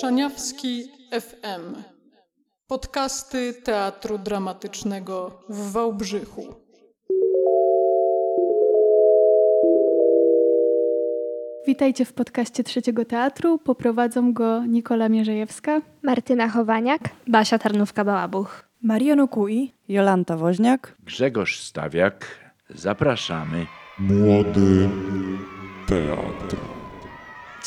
Szaniawski 0.00 0.84
FM. 1.20 1.82
Podcasty 2.66 3.54
Teatru 3.54 4.18
Dramatycznego 4.18 5.42
w 5.48 5.72
Wałbrzychu. 5.72 6.54
Witajcie 11.66 12.04
w 12.04 12.12
podcaście 12.12 12.64
Trzeciego 12.64 13.04
Teatru. 13.04 13.58
Poprowadzą 13.58 14.32
go 14.32 14.64
Nikola 14.64 15.08
Mierzejewska, 15.08 15.80
Martyna 16.02 16.48
Chowaniak, 16.48 17.00
Basia 17.26 17.58
Tarnówka-Bałabuch, 17.58 18.64
Mariano 18.82 19.28
Kui, 19.28 19.72
Jolanta 19.88 20.36
Woźniak, 20.36 20.96
Grzegorz 21.04 21.60
Stawiak. 21.60 22.26
Zapraszamy. 22.70 23.66
Młody 23.98 24.88
teatr. 25.86 26.77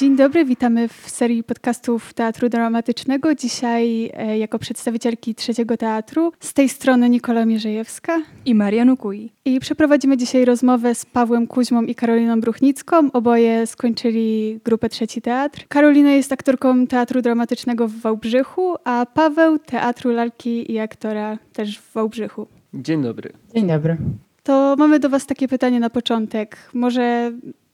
Dzień 0.01 0.15
dobry, 0.15 0.45
witamy 0.45 0.87
w 0.87 1.09
serii 1.09 1.43
podcastów 1.43 2.13
Teatru 2.13 2.49
Dramatycznego. 2.49 3.35
Dzisiaj 3.35 4.11
e, 4.13 4.37
jako 4.37 4.59
przedstawicielki 4.59 5.35
Trzeciego 5.35 5.77
Teatru. 5.77 6.31
Z 6.39 6.53
tej 6.53 6.69
strony 6.69 7.09
Nikola 7.09 7.45
Mierzejewska. 7.45 8.21
i 8.45 8.55
Mariano 8.55 8.97
Kui. 8.97 9.31
I 9.45 9.59
przeprowadzimy 9.59 10.17
dzisiaj 10.17 10.45
rozmowę 10.45 10.95
z 10.95 11.05
Pawłem 11.05 11.47
Kuźmą 11.47 11.81
i 11.83 11.95
Karoliną 11.95 12.41
Bruchnicką. 12.41 13.11
Oboje 13.11 13.67
skończyli 13.67 14.59
grupę 14.65 14.89
Trzeci 14.89 15.21
Teatr. 15.21 15.65
Karolina 15.67 16.11
jest 16.11 16.31
aktorką 16.31 16.88
Teatru 16.88 17.21
Dramatycznego 17.21 17.88
w 17.88 17.93
Wałbrzychu, 17.93 18.75
a 18.83 19.05
Paweł 19.13 19.59
Teatru 19.59 20.11
Lalki 20.11 20.71
i 20.71 20.79
aktora 20.79 21.38
też 21.53 21.79
w 21.79 21.93
Wałbrzychu. 21.93 22.47
Dzień 22.73 23.03
dobry. 23.03 23.33
Dzień 23.55 23.67
dobry. 23.67 23.97
To 24.43 24.75
mamy 24.77 24.99
do 24.99 25.09
Was 25.09 25.25
takie 25.25 25.47
pytanie 25.47 25.79
na 25.79 25.89
początek. 25.89 26.57
Może 26.73 27.31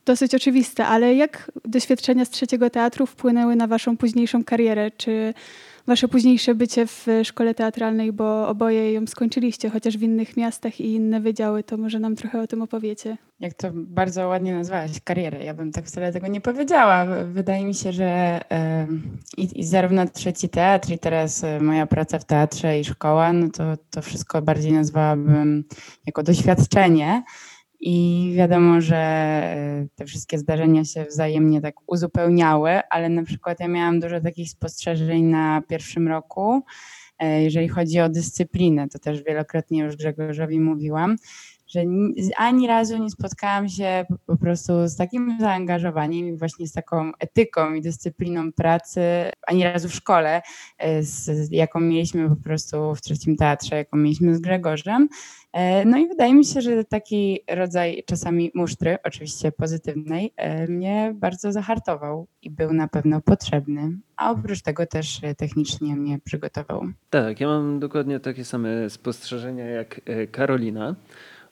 dosyć 0.07 0.35
oczywiste, 0.35 0.85
ale 0.85 1.15
jak 1.15 1.51
doświadczenia 1.65 2.25
z 2.25 2.29
trzeciego 2.29 2.69
teatru 2.69 3.05
wpłynęły 3.05 3.55
na 3.55 3.67
Waszą 3.67 3.97
późniejszą 3.97 4.43
karierę? 4.43 4.91
Czy 4.91 5.33
Wasze 5.87 6.07
późniejsze 6.07 6.55
bycie 6.55 6.87
w 6.87 7.07
szkole 7.23 7.55
teatralnej, 7.55 8.13
bo 8.13 8.47
oboje 8.47 8.93
ją 8.93 9.07
skończyliście, 9.07 9.69
chociaż 9.69 9.97
w 9.97 10.01
innych 10.01 10.37
miastach 10.37 10.79
i 10.79 10.93
inne 10.93 11.21
wydziały, 11.21 11.63
to 11.63 11.77
może 11.77 11.99
nam 11.99 12.15
trochę 12.15 12.41
o 12.41 12.47
tym 12.47 12.61
opowiecie. 12.61 13.17
Jak 13.39 13.53
to 13.53 13.67
bardzo 13.73 14.27
ładnie 14.27 14.53
nazwałaś, 14.53 14.91
karierę. 15.03 15.43
Ja 15.43 15.53
bym 15.53 15.71
tak 15.71 15.85
wcale 15.85 16.13
tego 16.13 16.27
nie 16.27 16.41
powiedziała. 16.41 17.05
Wydaje 17.25 17.65
mi 17.65 17.73
się, 17.73 17.91
że 17.91 18.41
i, 19.37 19.59
i 19.59 19.63
zarówno 19.65 20.07
trzeci 20.07 20.49
teatr, 20.49 20.91
i 20.91 20.99
teraz 20.99 21.43
e, 21.43 21.59
moja 21.59 21.87
praca 21.87 22.19
w 22.19 22.25
teatrze 22.25 22.79
i 22.79 22.85
szkoła, 22.85 23.33
no 23.33 23.49
to, 23.49 23.63
to 23.91 24.01
wszystko 24.01 24.41
bardziej 24.41 24.71
nazwałabym 24.71 25.63
jako 26.05 26.23
doświadczenie. 26.23 27.23
I 27.79 28.31
wiadomo, 28.35 28.81
że 28.81 28.95
e, 28.97 29.87
te 29.95 30.05
wszystkie 30.05 30.37
zdarzenia 30.37 30.85
się 30.85 31.05
wzajemnie 31.05 31.61
tak 31.61 31.75
uzupełniały, 31.87 32.79
ale 32.89 33.09
na 33.09 33.23
przykład 33.23 33.59
ja 33.59 33.67
miałam 33.67 33.99
dużo 33.99 34.21
takich 34.21 34.49
spostrzeżeń 34.49 35.23
na 35.23 35.61
pierwszym 35.67 36.07
roku, 36.07 36.63
e, 37.19 37.43
jeżeli 37.43 37.67
chodzi 37.67 37.99
o 37.99 38.09
dyscyplinę. 38.09 38.87
To 38.89 38.99
też 38.99 39.23
wielokrotnie 39.23 39.79
już 39.79 39.95
Grzegorzowi 39.95 40.59
mówiłam, 40.59 41.15
że 41.67 41.85
ni- 41.85 42.15
ani 42.37 42.67
razu 42.67 42.97
nie 42.97 43.09
spotkałam 43.09 43.69
się 43.69 44.05
po- 44.25 44.37
prostu 44.37 44.87
z 44.87 44.95
takim 44.95 45.37
zaangażowaniem 45.39 46.27
i 46.27 46.37
właśnie 46.37 46.67
z 46.67 46.71
taką 46.73 47.11
etyką 47.19 47.73
i 47.73 47.81
dyscypliną 47.81 48.51
pracy, 48.51 49.01
ani 49.47 49.63
razu 49.63 49.89
w 49.89 49.93
szkole, 49.93 50.41
e, 50.77 51.03
z, 51.03 51.51
jaką 51.51 51.79
mieliśmy 51.79 52.29
po 52.29 52.35
prostu 52.35 52.95
w 52.95 53.01
trzecim 53.01 53.35
teatrze, 53.35 53.75
jaką 53.75 53.97
mieliśmy 53.97 54.35
z 54.35 54.39
Grzegorzem. 54.39 55.07
E, 55.53 55.85
No 55.85 55.97
i 55.97 56.07
wydaje 56.07 56.33
mi 56.33 56.45
się, 56.45 56.61
że 56.61 56.83
taki 56.83 57.39
rodzaj 57.49 58.03
czasami 58.05 58.51
musztry, 58.55 58.97
oczywiście 59.03 59.51
pozytywnej, 59.51 60.33
e, 60.35 60.67
mnie 60.67 61.13
bardzo 61.15 61.51
zahartował 61.51 62.27
i 62.41 62.49
był 62.49 62.73
na 62.73 62.87
pewno 62.87 63.21
potrzebny, 63.21 63.97
a 64.15 64.31
oprócz 64.31 64.61
tego 64.61 64.85
też 64.85 65.21
technicznie 65.37 65.95
mnie 65.95 66.19
przygotował. 66.23 66.81
Tak, 67.09 67.39
ja 67.39 67.47
mam 67.47 67.79
dokładnie 67.79 68.19
takie 68.19 68.45
same 68.45 68.89
spostrzeżenia 68.89 69.65
jak 69.65 70.01
Karolina. 70.31 70.95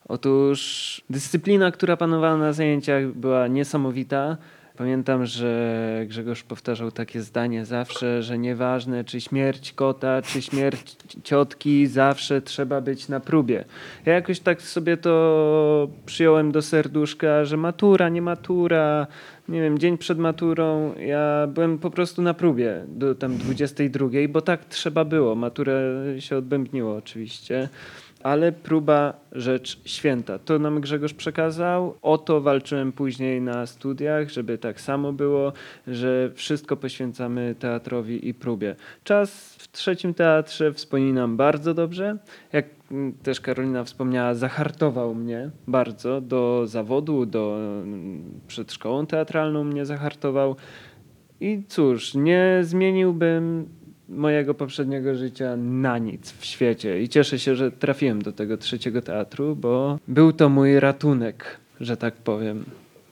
Otóż 0.07 1.01
dyscyplina, 1.09 1.71
która 1.71 1.97
panowała 1.97 2.37
na 2.37 2.53
zajęciach, 2.53 3.07
była 3.07 3.47
niesamowita. 3.47 4.37
Pamiętam, 4.77 5.25
że 5.25 6.05
Grzegorz 6.07 6.43
powtarzał 6.43 6.91
takie 6.91 7.21
zdanie 7.21 7.65
zawsze, 7.65 8.23
że 8.23 8.37
nieważne 8.37 9.03
czy 9.03 9.21
śmierć 9.21 9.73
kota, 9.73 10.21
czy 10.21 10.41
śmierć 10.41 10.95
ciotki, 11.23 11.87
zawsze 11.87 12.41
trzeba 12.41 12.81
być 12.81 13.09
na 13.09 13.19
próbie. 13.19 13.65
Ja 14.05 14.13
jakoś 14.13 14.39
tak 14.39 14.61
sobie 14.61 14.97
to 14.97 15.87
przyjąłem 16.05 16.51
do 16.51 16.61
serduszka, 16.61 17.45
że 17.45 17.57
matura, 17.57 18.09
nie 18.09 18.21
matura, 18.21 19.07
nie 19.49 19.61
wiem, 19.61 19.79
dzień 19.79 19.97
przed 19.97 20.17
maturą, 20.19 20.95
ja 20.95 21.47
byłem 21.47 21.77
po 21.77 21.89
prostu 21.89 22.21
na 22.21 22.33
próbie 22.33 22.83
do 22.87 23.15
tam 23.15 23.37
22, 23.37 24.07
bo 24.29 24.41
tak 24.41 24.65
trzeba 24.65 25.05
było. 25.05 25.35
Maturę 25.35 25.81
się 26.19 26.37
odbębniło 26.37 26.95
oczywiście, 26.95 27.69
ale 28.25 28.51
próba 28.51 29.13
rzecz 29.31 29.81
święta. 29.85 30.39
To 30.39 30.59
nam 30.59 30.81
Grzegorz 30.81 31.13
przekazał. 31.13 31.95
O 32.01 32.17
to 32.17 32.41
walczyłem 32.41 32.91
później 32.91 33.41
na 33.41 33.65
studiach, 33.65 34.29
żeby 34.29 34.57
tak 34.57 34.81
samo 34.81 35.13
było, 35.13 35.53
że 35.87 36.31
wszystko 36.35 36.77
poświęcamy 36.77 37.55
teatrowi 37.59 38.27
i 38.27 38.33
próbie. 38.33 38.75
Czas 39.03 39.55
w 39.55 39.71
trzecim 39.71 40.13
teatrze 40.13 40.73
wspominam 40.73 41.37
bardzo 41.37 41.73
dobrze. 41.73 42.17
Jak 42.53 42.65
też 43.23 43.41
Karolina 43.41 43.83
wspomniała, 43.83 44.33
zahartował 44.33 45.15
mnie 45.15 45.49
bardzo 45.67 46.21
do 46.21 46.67
zawodu, 46.67 47.25
do 47.25 47.57
przed 48.47 48.73
szkołą 48.73 49.05
teatralną 49.05 49.63
mnie 49.63 49.85
zahartował. 49.85 50.55
I 51.39 51.63
cóż, 51.67 52.15
nie 52.15 52.59
zmieniłbym 52.61 53.69
mojego 54.09 54.53
poprzedniego 54.53 55.15
życia 55.15 55.57
na 55.57 55.97
nic 55.97 56.31
w 56.31 56.45
świecie. 56.45 57.01
I 57.01 57.09
cieszę 57.09 57.39
się, 57.39 57.55
że 57.55 57.71
trafiłem 57.71 58.21
do 58.21 58.31
tego 58.31 58.57
trzeciego 58.57 59.01
teatru, 59.01 59.55
bo 59.55 59.99
był 60.07 60.33
to 60.33 60.49
mój 60.49 60.79
ratunek, 60.79 61.59
że 61.81 61.97
tak 61.97 62.13
powiem. 62.13 62.65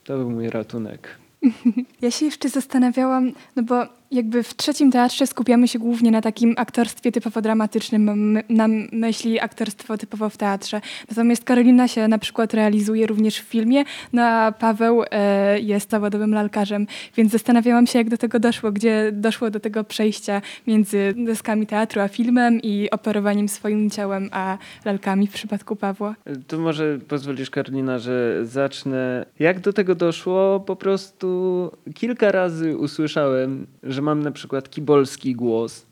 To 0.04 0.18
był 0.18 0.30
mój 0.30 0.50
ratunek. 0.50 1.08
Ja 2.02 2.12
się 2.12 2.26
jeszcze 2.26 2.50
zastanawiałam, 2.50 3.32
no 3.56 3.64
bo 3.64 3.86
jakby 4.14 4.44
w 4.44 4.56
trzecim 4.56 4.92
teatrze 4.92 5.28
skupiamy 5.28 5.68
się 5.68 5.80
głównie 5.80 6.12
na 6.12 6.22
takim 6.22 6.54
aktorstwie 6.58 7.12
typowo 7.12 7.42
dramatycznym, 7.42 8.04
mam 8.04 8.44
na 8.50 8.68
myśli 8.92 9.40
aktorstwo 9.40 9.98
typowo 9.98 10.30
w 10.30 10.38
teatrze. 10.38 10.82
Natomiast 11.10 11.44
Karolina 11.44 11.88
się 11.88 12.08
na 12.08 12.18
przykład 12.18 12.54
realizuje 12.54 13.08
również 13.08 13.40
w 13.40 13.44
filmie, 13.44 13.84
no 14.14 14.22
a 14.24 14.52
Paweł 14.52 15.04
e, 15.12 15.60
jest 15.60 15.90
zawodowym 15.90 16.34
lalkarzem, 16.34 16.88
więc 17.18 17.32
zastanawiałam 17.32 17.88
się, 17.88 18.00
jak 18.00 18.10
do 18.10 18.18
tego 18.18 18.40
doszło, 18.40 18.72
gdzie 18.72 19.12
doszło 19.12 19.50
do 19.50 19.60
tego 19.60 19.84
przejścia 19.84 20.42
między 20.68 21.14
deskami 21.18 21.68
teatru 21.68 22.02
a 22.02 22.08
filmem 22.08 22.60
i 22.62 22.90
operowaniem 22.92 23.50
swoim 23.50 23.90
ciałem 23.90 24.30
a 24.32 24.58
lalkami 24.86 25.28
w 25.28 25.34
przypadku 25.34 25.76
Pawła. 25.76 26.16
To 26.48 26.58
może 26.58 27.00
pozwolisz, 27.08 27.50
Karolina, 27.50 28.00
że 28.00 28.46
zacznę. 28.46 29.26
Jak 29.40 29.60
do 29.60 29.74
tego 29.74 29.96
doszło? 29.96 30.60
Po 30.60 30.76
prostu 30.76 31.72
kilka 31.94 32.32
razy 32.32 32.78
usłyszałem, 32.78 33.68
że 33.84 34.02
mam 34.04 34.24
na 34.24 34.32
przykład 34.32 34.70
kibolski 34.70 35.36
głos. 35.36 35.86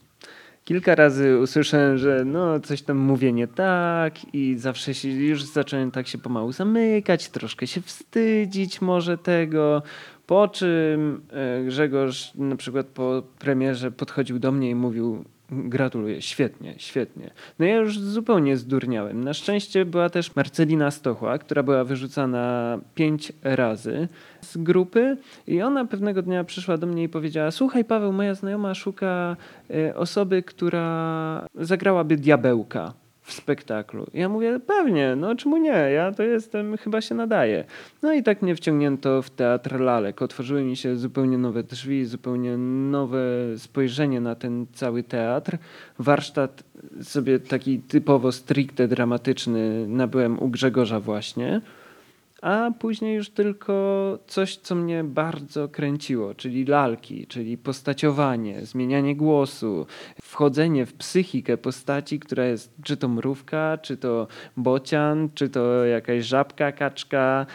Kilka 0.66 0.96
razy 0.96 1.40
usłyszałem, 1.40 1.98
że 1.98 2.26
no 2.26 2.60
coś 2.60 2.82
tam 2.82 2.98
mówię 2.98 3.34
nie 3.34 3.48
tak 3.48 4.34
i 4.34 4.56
zawsze 4.58 4.94
się 4.94 5.10
już 5.10 5.44
zacząłem 5.44 5.92
tak 5.92 6.08
się 6.08 6.18
pomału 6.18 6.52
zamykać, 6.52 7.30
troszkę 7.30 7.68
się 7.68 7.82
wstydzić 7.82 8.82
może 8.82 9.18
tego. 9.18 9.84
Po 10.28 10.48
czym 10.48 11.22
e, 11.32 11.64
Grzegorz 11.64 12.32
na 12.36 12.56
przykład 12.56 12.86
po 12.86 13.24
premierze 13.40 13.92
podchodził 13.92 14.40
do 14.40 14.52
mnie 14.52 14.70
i 14.70 14.76
mówił 14.76 15.26
gratuluję, 15.52 16.22
świetnie, 16.22 16.74
świetnie. 16.78 17.32
No 17.60 17.66
ja 17.66 17.76
już 17.76 18.00
zupełnie 18.00 18.58
zdurniałem. 18.58 19.24
Na 19.24 19.34
szczęście 19.34 19.86
była 19.86 20.10
też 20.10 20.36
Marcelina 20.36 20.92
Stochła, 20.92 21.38
która 21.38 21.64
była 21.64 21.84
wyrzucana 21.84 22.78
pięć 22.96 23.34
razy 23.44 24.08
z 24.42 24.58
grupy 24.58 25.18
i 25.48 25.62
ona 25.62 25.86
pewnego 25.86 26.22
dnia 26.22 26.44
przyszła 26.44 26.78
do 26.78 26.88
mnie 26.88 27.04
i 27.04 27.10
powiedziała 27.10 27.52
słuchaj 27.52 27.86
Paweł, 27.86 28.14
moja 28.14 28.34
znajoma 28.34 28.74
szuka 28.74 29.38
e, 29.70 29.96
osoby, 29.96 30.44
która 30.44 31.48
zagrałaby 31.56 32.18
diabełka 32.18 32.94
w 33.22 33.34
spektaklu. 33.34 34.08
Ja 34.14 34.30
mówię, 34.30 34.60
pewnie, 34.68 35.16
no 35.16 35.36
czemu 35.36 35.58
nie, 35.58 35.70
ja 35.70 36.12
to 36.12 36.24
jestem, 36.24 36.78
chyba 36.78 37.02
się 37.02 37.16
nadaje. 37.16 37.64
No 38.02 38.14
i 38.14 38.24
tak 38.24 38.42
mnie 38.42 38.56
wciągnięto 38.56 39.22
w 39.22 39.30
teatr 39.30 39.80
lalek. 39.80 40.22
Otworzyły 40.22 40.64
mi 40.64 40.78
się 40.78 40.96
zupełnie 40.96 41.38
nowe 41.38 41.64
drzwi, 41.64 42.06
zupełnie 42.06 42.58
nowe 42.58 43.20
spojrzenie 43.58 44.22
na 44.22 44.36
ten 44.36 44.66
cały 44.74 45.04
teatr. 45.04 45.58
Warsztat 46.00 46.64
sobie 47.02 47.40
taki 47.40 47.80
typowo 47.80 48.32
stricte 48.32 48.88
dramatyczny 48.88 49.88
nabyłem 49.88 50.40
u 50.40 50.50
Grzegorza 50.50 51.00
właśnie. 51.00 51.62
A 52.42 52.72
później 52.80 53.16
już 53.16 53.30
tylko 53.30 54.20
coś, 54.28 54.58
co 54.58 54.76
mnie 54.76 55.04
bardzo 55.04 55.70
kręciło, 55.70 56.34
czyli 56.34 56.66
lalki, 56.66 57.28
czyli 57.28 57.58
postaciowanie, 57.58 58.66
zmienianie 58.66 59.16
głosu, 59.16 59.86
wchodzenie 60.22 60.86
w 60.86 60.94
psychikę 60.94 61.58
postaci, 61.58 62.20
która 62.20 62.46
jest 62.46 62.74
czy 62.84 62.98
to 62.98 63.08
mrówka, 63.08 63.78
czy 63.78 63.98
to 63.98 64.28
bocian, 64.58 65.30
czy 65.34 65.50
to 65.50 65.86
jakaś 65.86 66.26
żabka, 66.26 66.72
kaczka, 66.72 67.46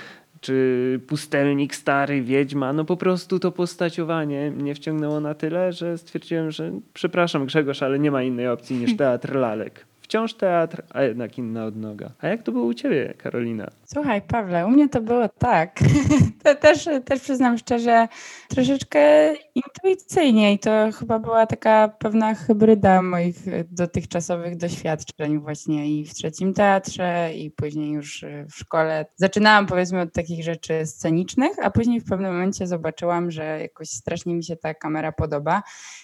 czy 0.41 1.00
Pustelnik 1.06 1.75
Stary, 1.75 2.23
Wiedźma, 2.23 2.73
no 2.73 2.85
po 2.85 2.97
prostu 2.97 3.38
to 3.38 3.53
postaciowanie 3.53 4.50
mnie 4.50 4.75
wciągnęło 4.75 5.21
na 5.21 5.35
tyle, 5.35 5.73
że 5.73 5.99
stwierdziłem, 5.99 6.50
że 6.50 6.73
przepraszam 6.94 7.47
Grzegorz, 7.47 7.83
ale 7.83 7.99
nie 7.99 8.11
ma 8.11 8.23
innej 8.23 8.49
opcji 8.49 8.77
niż 8.77 8.97
teatr 9.03 9.35
lalek. 9.35 9.87
Wciąż 10.17 10.35
teatr, 10.35 10.83
a 10.91 11.03
jednak 11.03 11.39
inna 11.39 11.65
odnoga. 11.65 12.11
A 12.21 12.29
jak 12.29 12.43
to 12.43 12.53
było 12.53 12.65
u 12.65 12.75
ciebie, 12.75 13.15
Karolina? 13.19 13.71
Słuchaj, 13.85 14.23
Pawle, 14.23 14.67
u 14.67 14.71
mnie 14.71 14.89
to 14.89 15.01
było 15.01 15.29
tak. 15.29 15.79
to 16.45 16.55
też, 16.55 16.89
też 17.05 17.21
przyznam 17.21 17.59
szczerze, 17.59 18.09
troszeczkę 18.49 19.33
intuicyjnie 19.55 20.53
i 20.53 20.59
to 20.59 20.71
chyba 20.99 21.19
była 21.19 21.47
taka 21.47 21.89
pewna 21.89 22.35
hybryda 22.35 23.03
moich 23.03 23.37
dotychczasowych 23.71 24.57
doświadczeń 24.57 25.39
właśnie 25.39 25.91
i 25.91 26.05
w 26.05 26.15
trzecim 26.15 26.55
teatrze 26.55 27.31
i 27.35 27.51
później 27.51 27.93
już 27.93 28.25
w 28.51 28.55
szkole. 28.55 29.07
Zaczynałam 29.17 29.67
powiedzmy 29.67 30.01
od 30.01 30.12
takich 30.12 30.45
rzeczy 30.45 30.87
scenicznych, 30.87 31.53
a 31.62 31.71
później 31.71 32.01
w 32.01 32.09
pewnym 32.09 32.33
momencie 32.33 32.67
zobaczyłam, 32.67 33.31
że 33.31 33.61
jakoś 33.61 33.89
strasznie 33.89 34.35
mi 34.35 34.45
się 34.45 34.57
ta 34.57 34.75
kamera 34.75 35.12
podoba 35.12 35.62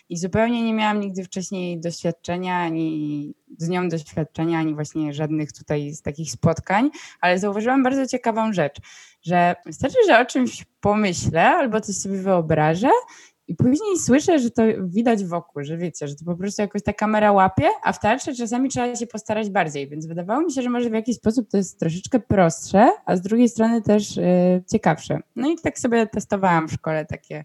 i 0.08 0.16
zupełnie 0.16 0.64
nie 0.64 0.74
miałam 0.74 1.00
nigdy 1.00 1.24
wcześniej 1.24 1.80
doświadczenia 1.80 2.58
ani 2.58 3.34
z 3.58 3.68
nią 3.68 3.88
doświadczenia, 3.88 4.58
ani 4.58 4.74
właśnie 4.74 5.12
żadnych 5.12 5.52
tutaj 5.52 5.92
z 5.92 6.02
takich 6.02 6.30
spotkań, 6.30 6.90
ale 7.20 7.38
zauważyłam 7.38 7.82
bardzo 7.82 8.06
ciekawą 8.06 8.52
rzecz, 8.52 8.76
że 9.22 9.56
wystarczy, 9.66 9.98
że 10.06 10.20
o 10.20 10.24
czymś 10.24 10.64
pomyślę 10.80 11.48
albo 11.48 11.80
coś 11.80 11.96
sobie 11.96 12.18
wyobrażę 12.18 12.90
i 13.48 13.54
później 13.54 13.98
słyszę, 13.98 14.38
że 14.38 14.50
to 14.50 14.62
widać 14.82 15.24
wokół, 15.24 15.64
że 15.64 15.76
wiecie, 15.76 16.08
że 16.08 16.14
to 16.14 16.24
po 16.24 16.36
prostu 16.36 16.62
jakoś 16.62 16.82
ta 16.82 16.92
kamera 16.92 17.32
łapie, 17.32 17.68
a 17.82 17.92
w 17.92 18.00
teatrze 18.00 18.34
czasami 18.34 18.68
trzeba 18.68 18.96
się 18.96 19.06
postarać 19.06 19.50
bardziej, 19.50 19.88
więc 19.88 20.06
wydawało 20.06 20.40
mi 20.40 20.52
się, 20.52 20.62
że 20.62 20.70
może 20.70 20.90
w 20.90 20.92
jakiś 20.92 21.16
sposób 21.16 21.50
to 21.50 21.56
jest 21.56 21.80
troszeczkę 21.80 22.20
prostsze, 22.20 22.90
a 23.06 23.16
z 23.16 23.20
drugiej 23.20 23.48
strony 23.48 23.82
też 23.82 24.16
yy, 24.16 24.24
ciekawsze. 24.72 25.18
No 25.36 25.50
i 25.50 25.56
tak 25.58 25.78
sobie 25.78 26.06
testowałam 26.06 26.68
w 26.68 26.72
szkole 26.72 27.04
takie 27.04 27.44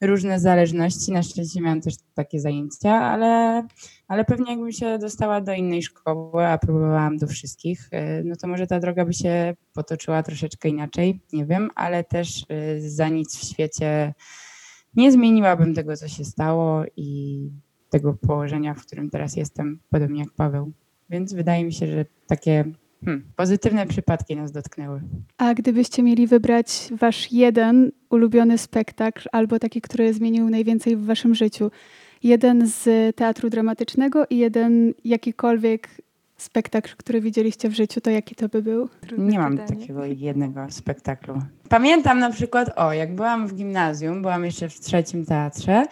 różne 0.00 0.40
zależności. 0.40 1.12
Na 1.12 1.22
szczęście 1.22 1.60
miałam 1.60 1.80
też 1.80 1.94
takie 2.14 2.40
zajęcia, 2.40 2.90
ale, 2.90 3.62
ale 4.08 4.24
pewnie 4.24 4.50
jakbym 4.50 4.72
się 4.72 4.98
dostała 4.98 5.40
do 5.40 5.52
innej 5.52 5.82
szkoły, 5.82 6.46
a 6.46 6.58
próbowałam 6.58 7.16
do 7.16 7.26
wszystkich, 7.26 7.88
y, 7.92 8.24
no 8.24 8.36
to 8.36 8.48
może 8.48 8.66
ta 8.66 8.80
droga 8.80 9.04
by 9.04 9.12
się 9.12 9.54
potoczyła 9.74 10.22
troszeczkę 10.22 10.68
inaczej, 10.68 11.20
nie 11.32 11.46
wiem, 11.46 11.70
ale 11.74 12.04
też 12.04 12.46
y, 12.76 12.90
za 12.90 13.08
nic 13.08 13.36
w 13.36 13.44
świecie 13.44 14.14
nie 14.96 15.12
zmieniłabym 15.12 15.74
tego, 15.74 15.96
co 15.96 16.08
się 16.08 16.24
stało 16.24 16.82
i 16.96 17.40
tego 17.90 18.14
położenia, 18.14 18.74
w 18.74 18.86
którym 18.86 19.10
teraz 19.10 19.36
jestem, 19.36 19.80
podobnie 19.90 20.20
jak 20.20 20.30
Paweł. 20.30 20.72
Więc 21.10 21.32
wydaje 21.32 21.64
mi 21.64 21.72
się, 21.72 21.86
że 21.86 22.04
takie 22.26 22.64
Hmm, 23.04 23.24
pozytywne 23.36 23.86
przypadki 23.86 24.36
nas 24.36 24.52
dotknęły. 24.52 25.00
A 25.38 25.54
gdybyście 25.54 26.02
mieli 26.02 26.26
wybrać 26.26 26.88
wasz 26.92 27.32
jeden 27.32 27.92
ulubiony 28.10 28.58
spektakl, 28.58 29.28
albo 29.32 29.58
taki, 29.58 29.80
który 29.80 30.14
zmienił 30.14 30.50
najwięcej 30.50 30.96
w 30.96 31.04
waszym 31.04 31.34
życiu, 31.34 31.70
jeden 32.22 32.66
z 32.66 33.16
teatru 33.16 33.50
dramatycznego 33.50 34.26
i 34.30 34.36
jeden 34.36 34.94
jakikolwiek 35.04 35.88
spektakl, 36.36 36.90
który 36.96 37.20
widzieliście 37.20 37.68
w 37.68 37.74
życiu, 37.74 38.00
to 38.00 38.10
jaki 38.10 38.34
to 38.34 38.48
by 38.48 38.62
był? 38.62 38.88
Trudne 39.00 39.26
Nie 39.32 39.38
mam 39.38 39.58
pytanie. 39.58 39.80
takiego 39.80 40.04
jednego 40.04 40.66
spektaklu. 40.70 41.42
Pamiętam 41.68 42.18
na 42.18 42.30
przykład, 42.30 42.72
o, 42.76 42.92
jak 42.92 43.14
byłam 43.14 43.48
w 43.48 43.54
gimnazjum, 43.54 44.22
byłam 44.22 44.44
jeszcze 44.44 44.68
w 44.68 44.80
trzecim 44.80 45.26
teatrze, 45.26 45.84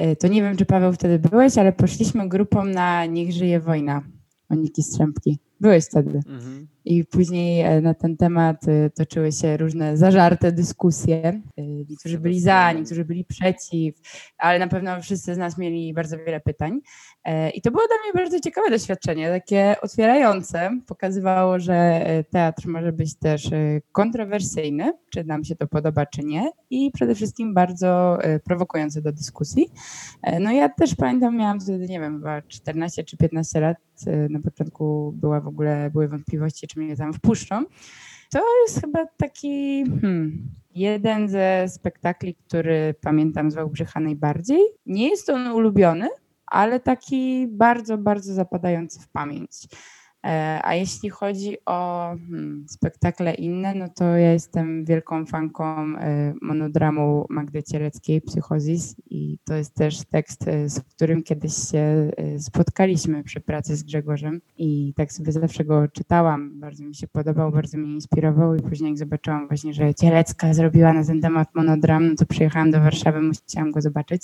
y, 0.00 0.16
to 0.16 0.28
nie 0.28 0.42
wiem, 0.42 0.56
czy 0.56 0.66
Paweł 0.66 0.92
wtedy 0.92 1.18
byłeś, 1.18 1.58
ale 1.58 1.72
poszliśmy 1.72 2.28
grupą 2.28 2.64
na 2.64 3.06
Niech 3.06 3.32
żyje 3.32 3.60
wojna 3.60 4.02
Moniki 4.50 4.82
Strzępki. 4.82 5.38
Byłeś 5.60 5.84
wtedy. 5.84 6.20
Mhm. 6.28 6.68
I 6.84 7.04
później 7.04 7.60
e, 7.60 7.80
na 7.80 7.94
ten 7.94 8.16
temat 8.16 8.68
e, 8.68 8.90
toczyły 8.90 9.32
się 9.32 9.56
różne 9.56 9.96
zażarte 9.96 10.52
dyskusje. 10.52 11.22
E, 11.24 11.62
niektórzy 11.62 12.18
byli 12.18 12.40
za, 12.40 12.72
niektórzy 12.72 13.04
byli 13.04 13.24
przeciw, 13.24 13.94
ale 14.38 14.58
na 14.58 14.68
pewno 14.68 15.02
wszyscy 15.02 15.34
z 15.34 15.38
nas 15.38 15.58
mieli 15.58 15.94
bardzo 15.94 16.18
wiele 16.18 16.40
pytań. 16.40 16.80
I 17.54 17.62
to 17.62 17.70
było 17.70 17.82
dla 17.86 17.96
mnie 17.96 18.22
bardzo 18.24 18.40
ciekawe 18.40 18.70
doświadczenie, 18.70 19.28
takie 19.28 19.76
otwierające. 19.82 20.70
Pokazywało, 20.86 21.58
że 21.58 22.00
teatr 22.30 22.66
może 22.66 22.92
być 22.92 23.18
też 23.18 23.50
kontrowersyjny, 23.92 24.92
czy 25.10 25.24
nam 25.24 25.44
się 25.44 25.56
to 25.56 25.66
podoba, 25.66 26.06
czy 26.06 26.22
nie, 26.24 26.50
i 26.70 26.90
przede 26.90 27.14
wszystkim 27.14 27.54
bardzo 27.54 28.18
prowokujący 28.44 29.02
do 29.02 29.12
dyskusji. 29.12 29.70
No 30.40 30.52
ja 30.52 30.68
też 30.68 30.94
pamiętam, 30.94 31.36
miałam 31.36 31.60
wtedy, 31.60 31.86
nie 31.86 32.00
wiem, 32.00 32.18
chyba 32.18 32.42
14 32.42 33.04
czy 33.04 33.16
15 33.16 33.60
lat. 33.60 33.76
Na 34.30 34.40
początku 34.40 35.12
była 35.16 35.40
w 35.40 35.48
ogóle, 35.50 35.90
były 35.90 36.08
wątpliwości, 36.08 36.66
czy 36.66 36.80
mnie 36.80 36.96
tam 36.96 37.12
wpuszczą. 37.12 37.64
To 38.30 38.42
jest 38.62 38.80
chyba 38.80 39.06
taki 39.16 39.84
hmm, 40.00 40.48
jeden 40.74 41.28
ze 41.28 41.64
spektakli, 41.68 42.34
który 42.34 42.94
pamiętam 43.00 43.50
z 43.50 43.54
Wałbrzycha 43.54 44.00
najbardziej. 44.00 44.60
Nie 44.86 45.08
jest 45.08 45.30
on 45.30 45.46
ulubiony, 45.46 46.08
ale 46.46 46.80
taki 46.80 47.46
bardzo, 47.50 47.98
bardzo 47.98 48.34
zapadający 48.34 49.00
w 49.00 49.08
pamięć. 49.08 49.50
E, 50.26 50.60
a 50.64 50.74
jeśli 50.74 51.10
chodzi 51.10 51.56
o 51.66 52.10
hmm, 52.28 52.64
spektakle 52.68 53.34
inne, 53.34 53.74
no 53.74 53.88
to 53.88 54.04
ja 54.04 54.32
jestem 54.32 54.84
wielką 54.84 55.26
fanką 55.26 55.64
e, 55.64 56.34
monodramu 56.42 57.26
Magdy 57.30 57.62
Cieleckiej, 57.62 58.20
Psychozis 58.20 58.96
i 59.10 59.38
to 59.44 59.54
jest 59.54 59.74
też 59.74 60.04
tekst, 60.04 60.48
e, 60.48 60.68
z 60.68 60.80
którym 60.80 61.22
kiedyś 61.22 61.54
się 61.54 62.10
spotkaliśmy 62.38 63.24
przy 63.24 63.40
pracy 63.40 63.76
z 63.76 63.82
Grzegorzem 63.82 64.40
i 64.58 64.94
tak 64.96 65.12
sobie 65.12 65.32
zawsze 65.32 65.64
go 65.64 65.88
czytałam, 65.88 66.60
bardzo 66.60 66.84
mi 66.84 66.94
się 66.94 67.06
podobał, 67.06 67.52
bardzo 67.52 67.78
mnie 67.78 67.94
inspirował 67.94 68.54
i 68.54 68.62
później 68.62 68.90
jak 68.90 68.98
zobaczyłam 68.98 69.48
właśnie, 69.48 69.74
że 69.74 69.94
Cielecka 69.94 70.54
zrobiła 70.54 70.92
na 70.92 71.04
ten 71.04 71.20
temat 71.20 71.48
monodram, 71.54 72.08
no 72.08 72.14
to 72.14 72.26
przyjechałam 72.26 72.70
do 72.70 72.80
Warszawy, 72.80 73.20
musiałam 73.22 73.70
go 73.70 73.80
zobaczyć. 73.80 74.22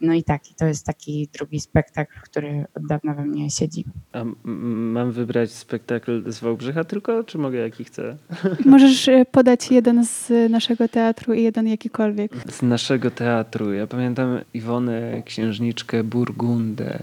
No 0.00 0.14
i 0.14 0.22
tak, 0.22 0.42
to 0.58 0.66
jest 0.66 0.86
taki 0.86 1.28
drugi 1.32 1.60
spektakl, 1.60 2.14
który 2.22 2.64
od 2.76 2.86
dawna 2.86 3.14
we 3.14 3.24
mnie 3.24 3.50
siedzi. 3.50 3.84
A 4.12 4.24
mam 4.44 5.12
wy 5.12 5.23
wybrać 5.24 5.52
spektakl 5.52 6.32
z 6.32 6.40
Wałbrzycha 6.40 6.84
tylko, 6.84 7.24
czy 7.24 7.38
mogę 7.38 7.58
jaki 7.58 7.84
chcę? 7.84 8.16
Możesz 8.64 9.08
e, 9.08 9.24
podać 9.24 9.70
jeden 9.70 10.06
z 10.06 10.32
naszego 10.50 10.88
teatru 10.88 11.34
i 11.34 11.42
jeden 11.42 11.68
jakikolwiek. 11.68 12.32
Z 12.50 12.62
naszego 12.62 13.10
teatru. 13.10 13.72
Ja 13.72 13.86
pamiętam 13.86 14.40
Iwonę 14.54 15.22
Księżniczkę 15.24 16.04
Burgundę. 16.04 17.02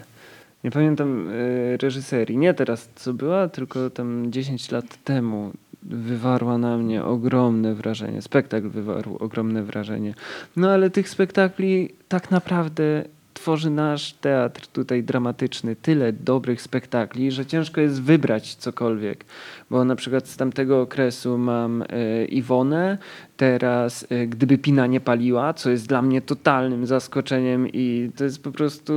Nie 0.64 0.72
pamiętam 0.72 1.30
y, 1.30 1.78
reżyserii. 1.82 2.38
Nie 2.38 2.54
teraz, 2.54 2.90
co 2.96 3.14
była, 3.14 3.48
tylko 3.48 3.90
tam 3.90 4.32
10 4.32 4.72
lat 4.72 5.04
temu 5.04 5.52
wywarła 5.84 6.58
na 6.58 6.78
mnie 6.78 7.04
ogromne 7.04 7.76
wrażenie. 7.76 8.22
Spektakl 8.22 8.70
wywarł 8.70 9.18
ogromne 9.20 9.64
wrażenie. 9.64 10.14
No 10.56 10.70
ale 10.70 10.90
tych 10.90 11.10
spektakli 11.10 11.90
tak 12.08 12.32
naprawdę 12.32 13.04
tworzy 13.42 13.70
nasz 13.70 14.14
teatr 14.14 14.68
tutaj 14.68 15.04
dramatyczny 15.04 15.76
tyle 15.76 16.14
dobrych 16.14 16.62
spektakli, 16.62 17.32
że 17.32 17.46
ciężko 17.46 17.82
jest 17.82 18.02
wybrać 18.02 18.56
cokolwiek. 18.56 19.26
Bo 19.70 19.86
na 19.86 19.96
przykład 19.96 20.28
z 20.28 20.38
tamtego 20.38 20.82
okresu 20.82 21.38
mam 21.38 21.82
e, 21.82 22.26
Iwonę, 22.26 22.98
teraz 23.38 24.06
e, 24.10 24.28
Gdyby 24.28 24.58
Pina 24.58 24.88
nie 24.88 25.00
paliła, 25.00 25.54
co 25.54 25.70
jest 25.70 25.88
dla 25.88 26.02
mnie 26.02 26.22
totalnym 26.22 26.86
zaskoczeniem 26.86 27.68
i 27.68 28.12
to 28.16 28.24
jest 28.24 28.44
po 28.44 28.52
prostu 28.52 28.94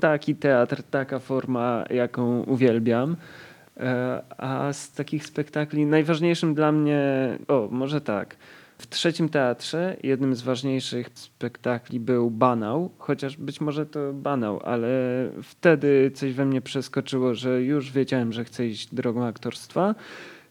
taki 0.00 0.34
teatr, 0.34 0.82
taka 0.90 1.18
forma, 1.18 1.84
jaką 1.90 2.42
uwielbiam. 2.42 3.16
E, 3.76 4.22
a 4.38 4.72
z 4.72 4.92
takich 4.92 5.26
spektakli 5.26 5.86
najważniejszym 5.86 6.54
dla 6.54 6.72
mnie, 6.72 7.02
o 7.48 7.68
może 7.70 8.00
tak, 8.00 8.36
w 8.78 8.86
trzecim 8.86 9.28
teatrze 9.28 9.96
jednym 10.02 10.34
z 10.34 10.42
ważniejszych 10.42 11.08
spektakli 11.14 12.00
był 12.00 12.30
Banał, 12.30 12.90
chociaż 12.98 13.36
być 13.36 13.60
może 13.60 13.86
to 13.86 14.12
banał, 14.12 14.60
ale 14.64 14.88
wtedy 15.42 16.10
coś 16.14 16.32
we 16.32 16.44
mnie 16.44 16.60
przeskoczyło, 16.60 17.34
że 17.34 17.62
już 17.62 17.92
wiedziałem, 17.92 18.32
że 18.32 18.44
chcę 18.44 18.66
iść 18.66 18.94
drogą 18.94 19.24
aktorstwa. 19.24 19.94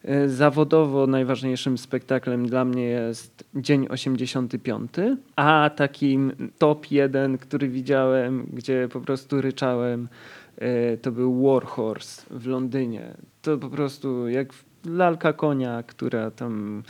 E, 0.04 0.30
zawodowo 0.30 1.08
najważniejszym 1.08 1.78
spektaklem 1.78 2.48
dla 2.48 2.66
mnie 2.66 2.84
jest 2.84 3.44
Dzień 3.56 3.88
85, 3.90 4.92
a 5.36 5.70
takim 5.76 6.32
top 6.58 6.92
jeden, 6.92 7.38
który 7.38 7.70
widziałem, 7.70 8.48
gdzie 8.54 8.88
po 8.92 9.02
prostu 9.02 9.42
ryczałem, 9.42 10.08
e, 10.58 10.98
to 10.98 11.12
był 11.12 11.44
Warhorse 11.44 12.22
w 12.32 12.48
Londynie. 12.48 13.14
To 13.42 13.58
po 13.58 13.70
prostu 13.70 14.28
jak 14.28 14.48
lalka 14.86 15.34
konia, 15.34 15.84
która 15.84 16.32
tam 16.32 16.84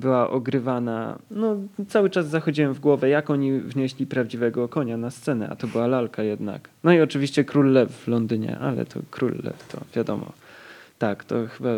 była 0.00 0.30
ogrywana. 0.30 1.18
No, 1.30 1.56
cały 1.88 2.10
czas 2.10 2.26
zachodziłem 2.26 2.74
w 2.74 2.80
głowę, 2.80 3.08
jak 3.08 3.30
oni 3.30 3.60
wnieśli 3.60 4.06
prawdziwego 4.06 4.68
konia 4.68 4.96
na 4.96 5.10
scenę, 5.10 5.48
a 5.48 5.56
to 5.56 5.66
była 5.66 5.86
lalka 5.86 6.22
jednak. 6.22 6.68
No 6.84 6.92
i 6.92 7.00
oczywiście 7.00 7.44
Król 7.44 7.72
Lew 7.72 7.92
w 7.92 8.08
Londynie, 8.08 8.58
ale 8.58 8.86
to 8.86 9.00
Król 9.10 9.34
Lew, 9.44 9.68
to 9.68 9.78
wiadomo. 9.94 10.32
Tak, 10.98 11.24
to 11.24 11.46
chyba 11.46 11.70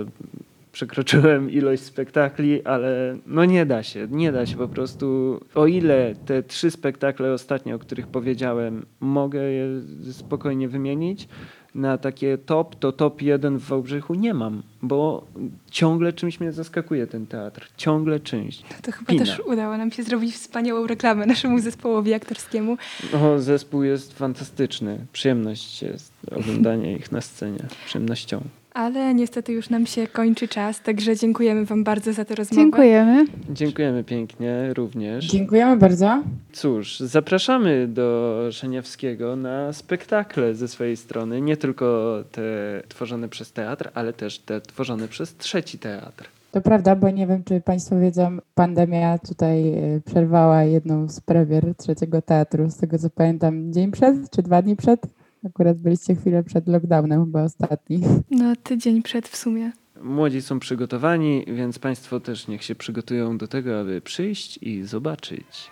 przekroczyłem 0.72 1.50
ilość 1.50 1.82
spektakli, 1.82 2.64
ale 2.64 3.16
no 3.26 3.44
nie 3.44 3.66
da 3.66 3.82
się, 3.82 4.08
nie 4.10 4.32
da 4.32 4.46
się 4.46 4.56
po 4.56 4.68
prostu. 4.68 5.40
O 5.54 5.66
ile 5.66 6.14
te 6.26 6.42
trzy 6.42 6.70
spektakle 6.70 7.32
ostatnie, 7.32 7.74
o 7.74 7.78
których 7.78 8.06
powiedziałem, 8.06 8.86
mogę 9.00 9.42
je 9.42 9.66
spokojnie 10.12 10.68
wymienić, 10.68 11.28
na 11.74 11.98
takie 11.98 12.38
top, 12.38 12.76
to 12.76 12.92
top 12.92 13.22
jeden 13.22 13.58
w 13.58 13.62
Wałbrzychu 13.62 14.14
nie 14.14 14.34
mam, 14.34 14.62
bo 14.82 15.26
ciągle 15.70 16.12
czymś 16.12 16.40
mnie 16.40 16.52
zaskakuje 16.52 17.06
ten 17.06 17.26
teatr. 17.26 17.68
Ciągle 17.76 18.20
czymś. 18.20 18.62
To 18.82 18.92
chyba 18.92 19.06
Pina. 19.06 19.24
też 19.24 19.40
udało 19.40 19.76
nam 19.76 19.90
się 19.90 20.02
zrobić 20.02 20.34
wspaniałą 20.34 20.86
reklamę 20.86 21.26
naszemu 21.26 21.58
zespołowi 21.58 22.14
aktorskiemu. 22.14 22.76
O, 23.14 23.38
zespół 23.38 23.82
jest 23.82 24.18
fantastyczny. 24.18 25.06
Przyjemność 25.12 25.82
jest 25.82 26.12
oglądanie 26.36 26.96
ich 26.96 27.12
na 27.12 27.20
scenie. 27.20 27.66
Przyjemnością. 27.86 28.40
Ale 28.74 29.14
niestety 29.14 29.52
już 29.52 29.70
nam 29.70 29.86
się 29.86 30.06
kończy 30.06 30.48
czas, 30.48 30.80
także 30.80 31.16
dziękujemy 31.16 31.64
Wam 31.64 31.84
bardzo 31.84 32.12
za 32.12 32.24
tę 32.24 32.34
rozmowę. 32.34 32.62
Dziękujemy. 32.62 33.26
Dziękujemy 33.50 34.04
pięknie 34.04 34.74
również. 34.74 35.26
Dziękujemy 35.26 35.76
bardzo. 35.76 36.22
Cóż, 36.52 37.00
zapraszamy 37.00 37.88
do 37.88 38.38
Szeniawskiego 38.52 39.36
na 39.36 39.72
spektakle 39.72 40.54
ze 40.54 40.68
swojej 40.68 40.96
strony. 40.96 41.40
Nie 41.40 41.56
tylko 41.56 42.16
te 42.32 42.42
tworzone 42.88 43.28
przez 43.28 43.52
teatr, 43.52 43.90
ale 43.94 44.12
też 44.12 44.38
te 44.38 44.60
tworzone 44.60 45.08
przez 45.08 45.36
trzeci 45.36 45.78
teatr. 45.78 46.28
To 46.52 46.60
prawda, 46.60 46.96
bo 46.96 47.10
nie 47.10 47.26
wiem, 47.26 47.44
czy 47.44 47.60
Państwo 47.60 47.98
wiedzą, 47.98 48.38
pandemia 48.54 49.18
tutaj 49.18 49.68
e, 49.68 50.00
przerwała 50.04 50.64
jedną 50.64 51.08
z 51.08 51.20
premier 51.20 51.74
trzeciego 51.76 52.22
teatru. 52.22 52.70
Z 52.70 52.76
tego 52.76 52.98
co 52.98 53.10
pamiętam, 53.10 53.72
dzień 53.72 53.90
przed 53.90 54.30
czy 54.30 54.42
dwa 54.42 54.62
dni 54.62 54.76
przed? 54.76 55.06
Akurat 55.46 55.78
byliście 55.78 56.14
chwilę 56.14 56.42
przed 56.42 56.68
lockdownem, 56.68 57.24
chyba 57.24 57.42
ostatni. 57.42 58.00
No 58.30 58.56
tydzień 58.62 59.02
przed 59.02 59.28
w 59.28 59.36
sumie. 59.36 59.72
Młodzi 60.02 60.42
są 60.42 60.58
przygotowani, 60.58 61.44
więc 61.46 61.78
Państwo 61.78 62.20
też 62.20 62.48
niech 62.48 62.62
się 62.62 62.74
przygotują 62.74 63.38
do 63.38 63.48
tego, 63.48 63.80
aby 63.80 64.00
przyjść 64.00 64.58
i 64.62 64.82
zobaczyć. 64.82 65.70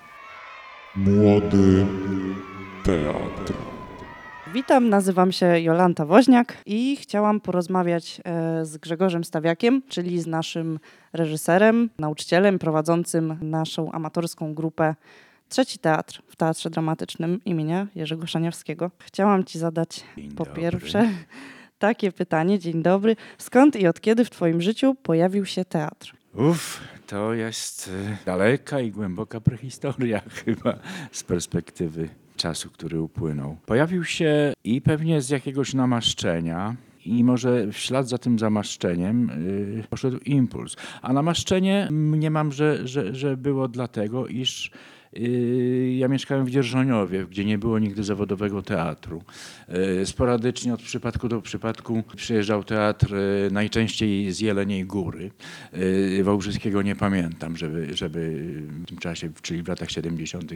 Młody 0.97 1.87
teatr. 2.85 3.55
Witam, 4.55 4.89
nazywam 4.89 5.33
się 5.33 5.61
Jolanta 5.61 6.07
Woźniak 6.07 6.57
i 6.67 6.97
chciałam 6.97 7.41
porozmawiać 7.41 8.21
e, 8.25 8.65
z 8.65 8.77
Grzegorzem 8.77 9.25
Stawiakiem, 9.25 9.83
czyli 9.89 10.21
z 10.21 10.27
naszym 10.27 10.79
reżyserem, 11.13 11.91
nauczycielem 11.99 12.59
prowadzącym 12.59 13.39
naszą 13.43 13.93
amatorską 13.93 14.55
grupę 14.55 14.95
Trzeci 15.51 15.79
Teatr 15.79 16.23
w 16.29 16.37
Teatrze 16.37 16.71
Dramatycznym 16.71 17.41
imienia 17.45 17.87
Jerzego 17.95 18.27
Szaniawskiego. 18.27 18.91
Chciałam 18.99 19.45
Ci 19.45 19.59
zadać 19.59 20.05
Dzień 20.17 20.31
po 20.31 20.45
dobry. 20.45 20.63
pierwsze 20.63 21.11
takie 21.79 22.13
pytanie. 22.13 22.59
Dzień 22.59 22.83
dobry. 22.83 23.17
Skąd 23.39 23.77
i 23.77 23.87
od 23.87 24.01
kiedy 24.01 24.25
w 24.25 24.31
Twoim 24.31 24.63
życiu 24.63 24.95
pojawił 25.03 25.47
się 25.47 25.65
teatr? 25.65 26.15
Uff, 26.35 26.81
to 27.07 27.35
jest 27.35 27.89
y, 27.89 28.17
daleka 28.27 28.81
i 28.81 28.91
głęboka 28.91 29.41
prehistoria 29.41 30.21
chyba 30.45 30.79
z 31.13 31.23
perspektywy 31.23 32.09
czasu, 32.37 32.71
który 32.71 33.01
upłynął. 33.01 33.57
Pojawił 33.67 34.05
się 34.05 34.53
i 34.65 34.81
pewnie 34.81 35.21
z 35.21 35.31
jakiegoś 35.31 35.75
namaszczenia. 35.75 36.77
I 37.05 37.25
może 37.25 37.67
w 37.67 37.77
ślad 37.77 38.09
za 38.09 38.19
tym 38.19 38.39
zamaszczeniem 38.39 39.31
y, 39.31 39.85
poszedł 39.91 40.19
impuls. 40.19 40.77
A 41.03 41.13
namaszczenie 41.13 41.89
mniemam, 41.91 42.53
że, 42.53 42.89
że, 42.89 43.15
że 43.15 43.37
było 43.37 43.69
dlatego, 43.69 44.27
iż 44.27 44.71
ja 45.99 46.09
mieszkałem 46.09 46.45
w 46.45 46.51
Dzierżoniowie, 46.51 47.27
gdzie 47.27 47.45
nie 47.45 47.59
było 47.59 47.79
nigdy 47.79 48.05
zawodowego 48.05 48.63
teatru. 48.63 49.23
Y, 50.03 50.07
Sporadycznie 50.07 50.75
od 50.75 50.83
przypadku 50.83 51.29
do 51.29 51.43
przypadku 51.43 52.03
przyjeżdżał 52.17 52.65
teatr 52.65 53.15
y, 53.15 53.49
najczęściej 53.53 54.33
z 54.33 54.41
Jeleniej 54.41 54.85
Góry. 54.85 55.31
Wałbrzyskiego 56.23 56.83
nie 56.83 56.97
pamiętam, 56.97 57.57
żeby, 57.57 57.97
żeby 57.97 58.31
w 58.85 58.87
tym 58.87 58.99
czasie, 58.99 59.31
czyli 59.43 59.63
w 59.63 59.69
latach 59.69 59.91
70. 59.91 60.53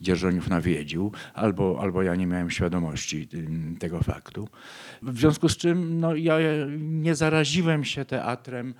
Dzierżoniów 0.00 0.48
nawiedził, 0.48 1.12
albo, 1.34 1.78
albo 1.80 2.02
ja 2.02 2.14
nie 2.14 2.26
miałem 2.26 2.50
świadomości 2.50 3.28
tego 3.78 4.02
faktu. 4.02 4.48
W 5.02 5.18
związku 5.18 5.48
z 5.48 5.56
czym 5.56 6.00
no, 6.00 6.14
ja 6.14 6.38
nie 6.78 7.14
zaraziłem 7.14 7.84
się 7.84 8.04
teatrem 8.04 8.74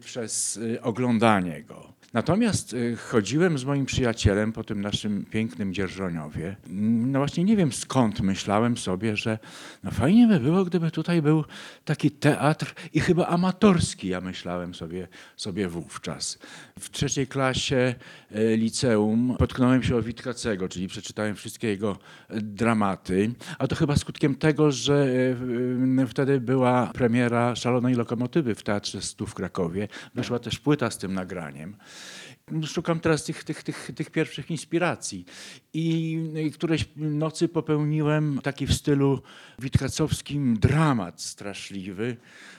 przez 0.00 0.60
oglądanie 0.82 1.62
go. 1.62 1.93
Natomiast 2.14 2.72
y, 2.72 2.96
chodziłem 2.96 3.58
z 3.58 3.64
moim 3.64 3.86
przyjacielem 3.86 4.52
po 4.52 4.64
tym 4.64 4.80
naszym 4.80 5.24
pięknym 5.30 5.74
Dzierżoniowie. 5.74 6.56
No 6.66 7.18
właśnie 7.18 7.44
nie 7.44 7.56
wiem 7.56 7.72
skąd 7.72 8.20
myślałem 8.20 8.76
sobie, 8.76 9.16
że 9.16 9.38
no 9.84 9.90
fajnie 9.90 10.26
by 10.26 10.40
było, 10.40 10.64
gdyby 10.64 10.90
tutaj 10.90 11.22
był 11.22 11.44
taki 11.84 12.10
teatr 12.10 12.74
i 12.92 13.00
chyba 13.00 13.26
amatorski, 13.26 14.08
ja 14.08 14.20
myślałem 14.20 14.74
sobie, 14.74 15.08
sobie 15.36 15.68
wówczas. 15.68 16.38
W 16.78 16.90
trzeciej 16.90 17.26
klasie 17.26 17.94
liceum 18.56 19.36
potknąłem 19.38 19.82
się 19.82 19.96
o 19.96 20.02
Witkacego, 20.02 20.68
czyli 20.68 20.88
przeczytałem 20.88 21.34
wszystkie 21.36 21.68
jego 21.68 21.98
e, 22.28 22.40
dramaty, 22.40 23.30
a 23.58 23.66
to 23.66 23.76
chyba 23.76 23.96
skutkiem 23.96 24.34
tego, 24.34 24.72
że 24.72 25.06
e, 25.98 26.02
e, 26.02 26.06
wtedy 26.06 26.40
była 26.40 26.90
premiera 26.94 27.56
Szalonej 27.56 27.94
Lokomotywy 27.94 28.54
w 28.54 28.62
Teatrze 28.62 29.02
Stu 29.02 29.26
w 29.26 29.34
Krakowie. 29.34 29.88
Wyszła 30.14 30.38
też 30.38 30.58
płyta 30.58 30.90
z 30.90 30.98
tym 30.98 31.14
nagraniem. 31.14 31.76
Szukam 32.66 33.00
teraz 33.00 33.24
tych, 33.24 33.44
tych, 33.44 33.62
tych, 33.62 33.90
tych 33.96 34.10
pierwszych 34.10 34.50
inspiracji. 34.50 35.24
I 35.72 36.18
któreś 36.54 36.88
nocy 36.96 37.48
popełniłem 37.48 38.40
taki 38.42 38.66
w 38.66 38.74
stylu 38.74 39.22
witkacowskim 39.58 40.58
dramat 40.58 41.22
straszliwy, 41.22 42.16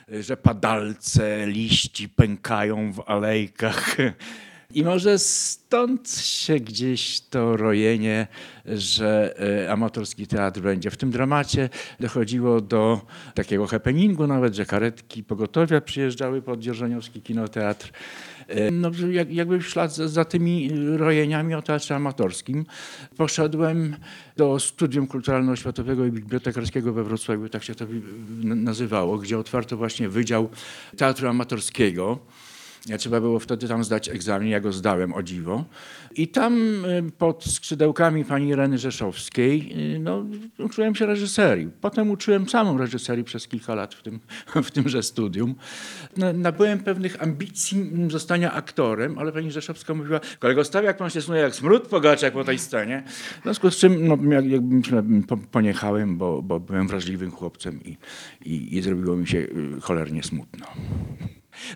że 0.07 0.37
padalce 0.37 1.47
liści 1.47 2.09
pękają 2.09 2.93
w 2.93 3.03
alejkach. 3.09 3.97
I 4.75 4.83
może 4.83 5.19
stąd 5.19 6.09
się 6.09 6.59
gdzieś 6.59 7.21
to 7.21 7.57
rojenie, 7.57 8.27
że 8.65 9.35
e, 9.63 9.71
amatorski 9.71 10.27
teatr 10.27 10.61
będzie. 10.61 10.91
W 10.91 10.97
tym 10.97 11.11
dramacie 11.11 11.69
dochodziło 11.99 12.61
do 12.61 13.01
takiego 13.33 13.67
happeningu 13.67 14.27
nawet, 14.27 14.55
że 14.55 14.65
karetki 14.65 15.23
pogotowia 15.23 15.81
przyjeżdżały 15.81 16.41
pod 16.41 16.59
Dzierżoniowski 16.59 17.21
Kinoteatr. 17.21 17.91
E, 18.47 18.71
No, 18.71 18.91
jakby 19.29 19.59
w 19.59 19.67
ślad 19.67 19.95
za, 19.95 20.07
za 20.07 20.25
tymi 20.25 20.69
rojeniami 20.97 21.53
o 21.53 21.61
teatrze 21.61 21.95
amatorskim 21.95 22.65
poszedłem 23.17 23.95
do 24.37 24.59
Studium 24.59 25.07
Kulturalno-Oświatowego 25.07 26.07
i 26.07 26.11
Bibliotekarskiego 26.11 26.93
we 26.93 27.03
Wrocławiu, 27.03 27.49
tak 27.49 27.63
się 27.63 27.75
to 27.75 27.85
nazywało, 28.43 29.17
gdzie 29.17 29.39
otwarto 29.39 29.77
właśnie 29.77 30.09
Wydział 30.09 30.49
Teatru 30.97 31.27
Amatorskiego. 31.27 32.19
Trzeba 32.97 33.21
było 33.21 33.39
wtedy 33.39 33.67
tam 33.67 33.83
zdać 33.83 34.09
egzamin, 34.09 34.49
ja 34.49 34.59
go 34.59 34.71
zdałem 34.71 35.13
o 35.13 35.23
dziwo. 35.23 35.65
I 36.15 36.27
tam 36.27 36.85
y, 36.85 37.11
pod 37.17 37.45
skrzydełkami 37.45 38.25
pani 38.25 38.47
Ireny 38.47 38.77
Rzeszowskiej 38.77 39.73
y, 39.95 39.99
no, 39.99 40.25
uczyłem 40.59 40.95
się 40.95 41.05
reżyserii. 41.05 41.69
Potem 41.81 42.11
uczyłem 42.11 42.49
samą 42.49 42.77
reżyserii 42.77 43.23
przez 43.23 43.47
kilka 43.47 43.75
lat 43.75 43.95
w, 43.95 44.03
tym, 44.03 44.19
w 44.63 44.71
tymże 44.71 45.03
studium. 45.03 45.55
Nabyłem 46.33 46.79
pewnych 46.79 47.23
ambicji 47.23 47.81
mm, 47.81 48.11
zostania 48.11 48.53
aktorem, 48.53 49.19
ale 49.19 49.31
pani 49.31 49.51
Rzeszowska 49.51 49.93
mówiła, 49.93 50.19
kolego 50.39 50.63
Stawiak, 50.63 50.97
pan 50.97 51.09
się 51.09 51.21
snuje 51.21 51.41
jak 51.41 51.55
smród 51.55 51.87
pogaczek 51.87 52.33
po 52.33 52.43
tej 52.43 52.59
scenie. 52.59 53.03
W 53.39 53.43
związku 53.43 53.71
z 53.71 53.77
czym 53.77 54.07
no, 54.07 54.17
jak, 54.33 54.45
jak 54.45 54.61
po, 55.27 55.37
poniechałem, 55.37 56.17
bo, 56.17 56.41
bo 56.41 56.59
byłem 56.59 56.87
wrażliwym 56.87 57.31
chłopcem 57.31 57.79
i, 57.83 57.97
i, 58.45 58.77
i 58.77 58.81
zrobiło 58.81 59.15
mi 59.15 59.27
się 59.27 59.37
y, 59.37 59.81
cholernie 59.81 60.23
smutno. 60.23 60.65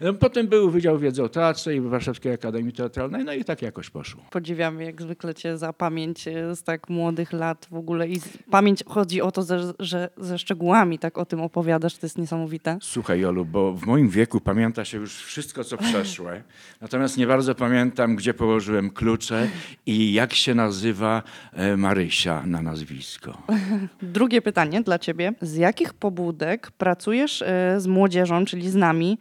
No, 0.01 0.13
Potem 0.13 0.47
był 0.47 0.69
Wydział 0.69 0.99
Wiedzy 0.99 1.23
o 1.23 1.29
Teatrze 1.29 1.75
i 1.75 1.81
Warszawskiej 1.81 2.33
Akademii 2.33 2.73
Teatralnej, 2.73 3.25
no 3.25 3.33
i 3.33 3.45
tak 3.45 3.61
jakoś 3.61 3.89
poszło. 3.89 4.21
Podziwiamy 4.31 4.83
jak 4.85 5.01
zwykle 5.01 5.35
Cię 5.35 5.57
za 5.57 5.73
pamięć 5.73 6.27
e, 6.27 6.55
z 6.55 6.63
tak 6.63 6.89
młodych 6.89 7.33
lat 7.33 7.67
w 7.71 7.75
ogóle. 7.75 8.07
I 8.07 8.21
pamięć 8.51 8.83
chodzi 8.87 9.21
o 9.21 9.31
to, 9.31 9.43
że, 9.43 9.73
że 9.79 10.09
ze 10.17 10.39
szczegółami 10.39 10.99
tak 10.99 11.17
o 11.17 11.25
tym 11.25 11.41
opowiadasz. 11.41 11.97
To 11.97 12.05
jest 12.05 12.17
niesamowite. 12.17 12.77
Słuchaj, 12.81 13.19
Jolu, 13.19 13.45
bo 13.45 13.73
w 13.73 13.85
moim 13.85 14.09
wieku 14.09 14.41
pamięta 14.41 14.85
się 14.85 14.97
już 14.97 15.15
wszystko, 15.15 15.63
co 15.63 15.77
przeszłe, 15.77 16.43
natomiast 16.81 17.17
nie 17.17 17.27
bardzo 17.27 17.55
pamiętam, 17.55 18.15
gdzie 18.15 18.33
położyłem 18.33 18.89
klucze 18.89 19.47
i 19.85 20.13
jak 20.13 20.33
się 20.33 20.55
nazywa 20.55 21.23
e, 21.53 21.77
Marysia 21.77 22.43
na 22.45 22.61
nazwisko. 22.61 23.37
Drugie 24.01 24.41
pytanie 24.41 24.81
dla 24.81 24.99
Ciebie. 24.99 25.33
Z 25.41 25.55
jakich 25.55 25.93
pobudek 25.93 26.71
pracujesz 26.71 27.41
e, 27.41 27.75
z 27.77 27.87
młodzieżą, 27.87 28.45
czyli 28.45 28.69
z 28.69 28.75
nami, 28.75 29.17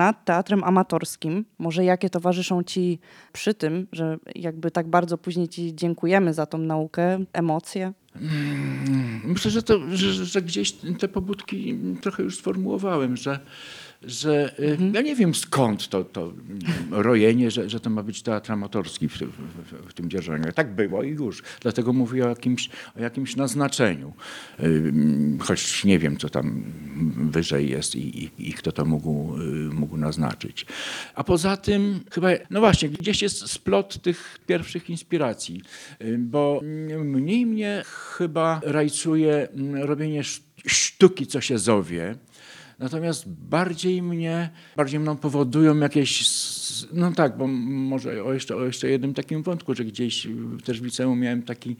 nad 0.00 0.24
teatrem 0.24 0.64
amatorskim? 0.64 1.44
Może 1.58 1.84
jakie 1.84 2.10
towarzyszą 2.10 2.62
Ci 2.62 2.98
przy 3.32 3.54
tym, 3.54 3.86
że 3.92 4.18
jakby 4.34 4.70
tak 4.70 4.88
bardzo 4.88 5.18
później 5.18 5.48
Ci 5.48 5.74
dziękujemy 5.74 6.34
za 6.34 6.46
tą 6.46 6.58
naukę, 6.58 7.18
emocje? 7.32 7.92
Mm, 8.16 9.20
Myślę, 9.24 9.50
że, 9.50 9.62
to, 9.62 9.78
że, 9.92 10.12
że 10.24 10.42
gdzieś 10.42 10.72
te 10.72 11.08
pobudki 11.08 11.78
trochę 12.00 12.22
już 12.22 12.38
sformułowałem, 12.38 13.16
że 13.16 13.40
że 14.02 14.54
y, 14.60 14.70
Mhm. 14.72 14.94
ja 14.94 15.00
nie 15.00 15.16
wiem 15.16 15.34
skąd 15.34 15.88
to, 15.88 16.04
to 16.04 16.32
rojenie, 16.90 17.50
że, 17.50 17.70
że 17.70 17.80
to 17.80 17.90
ma 17.90 18.02
być 18.02 18.22
teatr 18.22 18.52
amatorski 18.52 19.08
w, 19.08 19.12
w, 19.18 19.88
w 19.88 19.92
tym 19.94 20.10
dzierżoniu. 20.10 20.44
Tak 20.54 20.74
było 20.74 21.02
i 21.02 21.08
już. 21.10 21.42
Dlatego 21.60 21.92
mówię 21.92 22.24
o 22.26 22.28
jakimś, 22.28 22.68
o 22.96 23.00
jakimś 23.00 23.36
naznaczeniu. 23.36 24.12
Y, 24.60 24.92
Choć 25.40 25.84
nie 25.84 25.98
wiem, 25.98 26.16
co 26.16 26.28
tam 26.28 26.62
wyżej 27.30 27.70
jest 27.70 27.96
i, 27.96 28.24
i, 28.24 28.30
i 28.48 28.52
kto 28.52 28.72
to 28.72 28.84
mógł, 28.84 29.36
y, 29.40 29.44
mógł 29.74 29.96
naznaczyć. 29.96 30.66
A 31.14 31.24
poza 31.24 31.56
tym 31.56 32.00
chyba, 32.12 32.28
no 32.50 32.60
właśnie, 32.60 32.88
gdzieś 32.88 33.22
jest 33.22 33.50
splot 33.50 34.02
tych 34.02 34.38
pierwszych 34.46 34.90
inspiracji, 34.90 35.62
bo 36.18 36.60
mniej 37.04 37.46
mnie 37.46 37.82
chyba 38.16 38.60
rajcuje 38.64 39.48
mm, 39.50 39.82
robienie 39.82 40.20
sz- 40.20 40.42
sztuki, 40.66 41.26
co 41.26 41.40
się 41.40 41.58
zowie. 41.58 42.14
Natomiast 42.80 43.28
bardziej 43.28 44.02
mnie, 44.02 44.50
bardziej 44.76 45.00
mną 45.00 45.16
powodują 45.16 45.78
jakieś, 45.78 46.28
no 46.92 47.12
tak, 47.12 47.36
bo 47.36 47.46
może 47.46 48.24
o 48.24 48.32
jeszcze, 48.32 48.56
o 48.56 48.64
jeszcze 48.64 48.90
jednym 48.90 49.14
takim 49.14 49.42
wątku, 49.42 49.74
że 49.74 49.84
gdzieś 49.84 50.28
też 50.64 50.80
w 50.80 50.84
liceum 50.84 51.20
miałem 51.20 51.42
taki 51.42 51.76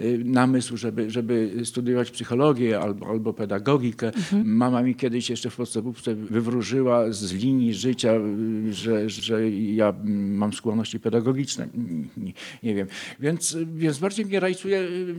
y, 0.00 0.22
namysł, 0.24 0.76
żeby, 0.76 1.10
żeby 1.10 1.52
studiować 1.64 2.10
psychologię 2.10 2.80
albo, 2.80 3.06
albo 3.06 3.32
pedagogikę. 3.32 4.12
Mama 4.44 4.82
mi 4.82 4.94
kiedyś 4.94 5.30
jeszcze 5.30 5.50
w 5.50 5.56
podstawówce 5.56 6.14
wywróżyła 6.14 7.12
z 7.12 7.32
linii 7.32 7.74
życia, 7.74 8.12
y, 8.12 8.72
że, 8.72 9.10
że 9.10 9.50
ja 9.50 9.94
mam 10.04 10.52
skłonności 10.52 11.00
pedagogiczne. 11.00 11.68
Nie, 12.16 12.32
nie 12.62 12.74
wiem. 12.74 12.86
Więc, 13.20 13.56
więc 13.74 13.98
bardziej 13.98 14.26
mnie 14.26 14.40
rajcuje 14.40 14.78
y, 14.80 15.16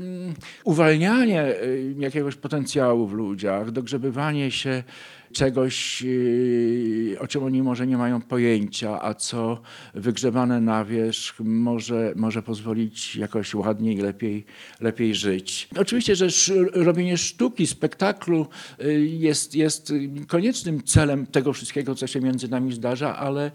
uwalnianie 0.64 1.56
jakiegoś 2.00 2.36
potencjału 2.36 3.08
w 3.08 3.14
ludziach, 3.14 3.72
dogrzebywanie 3.72 4.52
się 4.52 4.84
czegoś, 5.34 6.02
yy, 6.02 7.18
o 7.20 7.28
czym 7.28 7.44
oni 7.44 7.64
może 7.64 7.88
nie 7.88 7.98
mają 7.98 8.22
pojęcia, 8.22 9.02
a 9.02 9.14
co 9.14 9.62
wygrzewane 9.94 10.62
na 10.62 10.86
wierzch 10.86 11.40
może, 11.40 12.14
może 12.16 12.44
pozwolić 12.44 13.16
jakoś 13.16 13.54
ładniej, 13.54 13.98
lepiej, 13.98 14.46
lepiej 14.82 15.16
żyć. 15.16 15.70
Oczywiście, 15.78 16.16
że 16.16 16.28
robienie 16.74 17.18
sztuki, 17.18 17.68
spektaklu 17.68 18.48
yy, 18.80 19.06
jest, 19.06 19.56
jest 19.56 19.94
koniecznym 20.28 20.84
celem 20.84 21.26
tego 21.28 21.54
wszystkiego, 21.54 21.96
co 21.96 22.08
się 22.08 22.22
między 22.22 22.48
nami 22.48 22.74
zdarza, 22.74 23.18
ale 23.18 23.52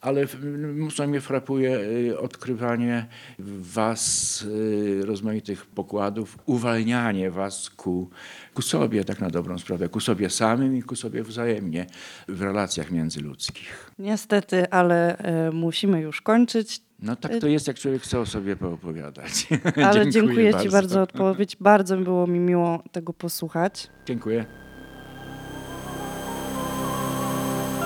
ale 0.00 0.26
mocno 0.74 1.06
mnie 1.06 1.20
frapuje 1.20 1.78
y, 1.78 2.18
odkrywanie 2.18 3.06
w 3.38 3.72
was 3.72 4.42
y, 4.42 5.02
rozmaitych 5.06 5.66
pokładów, 5.66 6.38
uwalnianie 6.46 7.30
was 7.30 7.70
ku, 7.70 8.10
ku 8.54 8.62
sobie, 8.62 9.04
tak 9.04 9.20
na 9.20 9.30
dobrą 9.30 9.58
sprawę, 9.58 9.88
ku 9.88 10.00
sobie 10.00 10.30
samym 10.30 10.76
i 10.76 10.82
ku 10.82 10.96
sobie 10.96 11.22
wzajemnie 11.22 11.86
w 12.28 12.42
relacjach 12.42 12.90
międzyludzkich. 12.90 13.90
Niestety, 13.98 14.70
ale 14.70 15.18
e, 15.18 15.50
musimy 15.50 16.00
już 16.00 16.20
kończyć. 16.20 16.80
No 17.02 17.16
tak 17.16 17.32
to 17.40 17.46
jest, 17.46 17.68
jak 17.68 17.78
człowiek 17.78 18.02
chce 18.02 18.20
o 18.20 18.26
sobie 18.26 18.56
poopowiadać. 18.56 19.46
Ale 19.86 20.10
dziękuję, 20.10 20.54
Ci 20.62 20.68
bardzo 20.68 20.94
za 20.94 21.02
odpowiedź. 21.02 21.56
Bardzo 21.60 21.96
było 21.96 22.26
mi 22.26 22.40
miło 22.40 22.82
tego 22.92 23.12
posłuchać. 23.12 23.88
Dziękuję. 24.06 24.44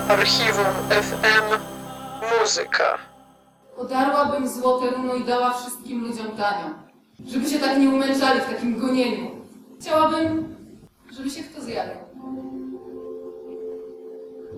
Archiwum 0.09 0.65
FM 0.91 1.74
Muzyka. 2.33 2.99
Podarłabym 3.77 4.49
złote 4.49 4.91
runo 4.91 5.15
i 5.15 5.25
dała 5.25 5.51
wszystkim 5.51 6.01
ludziom 6.01 6.27
tanio. 6.27 6.75
Żeby 7.27 7.51
się 7.51 7.59
tak 7.59 7.79
nie 7.79 7.89
umęczali 7.89 8.41
w 8.41 8.45
takim 8.45 8.81
gonieniu. 8.81 9.31
Chciałabym, 9.81 10.57
żeby 11.13 11.31
się 11.31 11.43
kto 11.43 11.63
zjadł. 11.63 11.91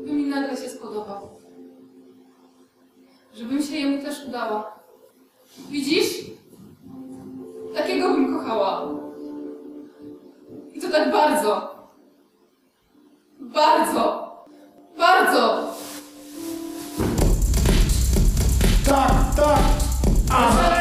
By 0.06 0.12
mi 0.12 0.26
nagle 0.26 0.56
się 0.56 0.68
spodobał. 0.68 1.28
Żebym 3.34 3.62
się 3.62 3.76
jemu 3.76 4.02
też 4.02 4.26
udała. 4.28 4.78
Widzisz? 5.70 6.24
Takiego 7.74 8.08
bym 8.12 8.38
kochała. 8.38 8.88
I 10.74 10.80
to 10.80 10.88
tak 10.90 11.12
bardzo. 11.12 11.76
Bardzo. 13.40 14.26
Bardzo. 14.98 15.75
Tak, 18.86 19.34
tak! 19.34 19.62
Ale 20.30 20.75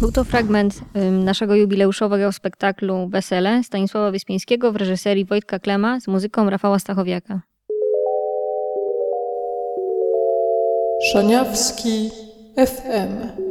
Był 0.00 0.12
to 0.12 0.24
fragment 0.24 0.80
naszego 1.24 1.54
jubileuszowego 1.54 2.32
spektaklu 2.32 3.08
Wesele 3.08 3.64
Stanisława 3.64 4.10
Wyspiańskiego 4.10 4.72
w 4.72 4.76
reżyserii 4.76 5.24
Wojtka 5.24 5.58
Klema 5.58 6.00
z 6.00 6.08
muzyką 6.08 6.50
Rafała 6.50 6.78
Stachowiaka. 6.78 7.40
Szaniawski 11.12 12.10
FM. 12.56 13.42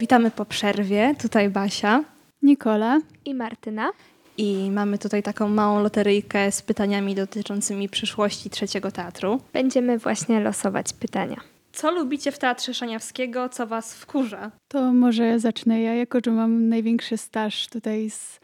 Witamy 0.00 0.30
po 0.30 0.44
przerwie. 0.44 1.14
Tutaj 1.22 1.50
Basia. 1.50 2.04
Nikola. 2.42 3.00
I 3.24 3.34
Martyna. 3.34 3.90
I 4.36 4.70
mamy 4.70 4.98
tutaj 4.98 5.22
taką 5.22 5.48
małą 5.48 5.82
loteryjkę 5.82 6.52
z 6.52 6.62
pytaniami 6.62 7.14
dotyczącymi 7.14 7.88
przyszłości 7.88 8.50
trzeciego 8.50 8.90
teatru. 8.90 9.40
Będziemy 9.52 9.98
właśnie 9.98 10.40
losować 10.40 10.92
pytania. 10.92 11.36
Co 11.72 11.90
lubicie 11.90 12.32
w 12.32 12.38
teatrze 12.38 12.74
Szaniawskiego, 12.74 13.48
co 13.48 13.66
was 13.66 13.94
wkurza? 13.94 14.50
To 14.68 14.92
może 14.92 15.40
zacznę 15.40 15.82
ja, 15.82 15.94
jako 15.94 16.18
że 16.24 16.30
mam 16.30 16.68
największy 16.68 17.16
staż 17.16 17.68
tutaj 17.68 18.10
z 18.10 18.40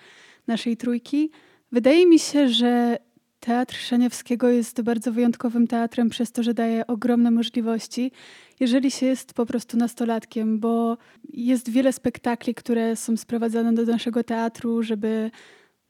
naszej 0.47 0.77
trójki. 0.77 1.31
Wydaje 1.73 2.07
mi 2.07 2.19
się, 2.19 2.49
że 2.49 2.99
Teatr 3.45 3.77
Szaniawskiego 3.77 4.49
jest 4.49 4.83
bardzo 4.83 5.13
wyjątkowym 5.13 5.67
teatrem 5.67 6.09
przez 6.09 6.33
to, 6.33 6.43
że 6.43 6.55
daje 6.55 6.87
ogromne 6.87 7.31
możliwości, 7.31 8.13
jeżeli 8.61 8.91
się 8.91 9.07
jest 9.07 9.35
po 9.35 9.47
prostu 9.47 9.77
nastolatkiem, 9.77 10.59
bo 10.61 10.97
jest 11.33 11.71
wiele 11.71 11.93
spektakli, 11.93 12.55
które 12.55 12.97
są 12.97 13.17
sprowadzane 13.17 13.73
do 13.73 13.85
naszego 13.85 14.25
teatru, 14.25 14.83
żeby 14.83 15.31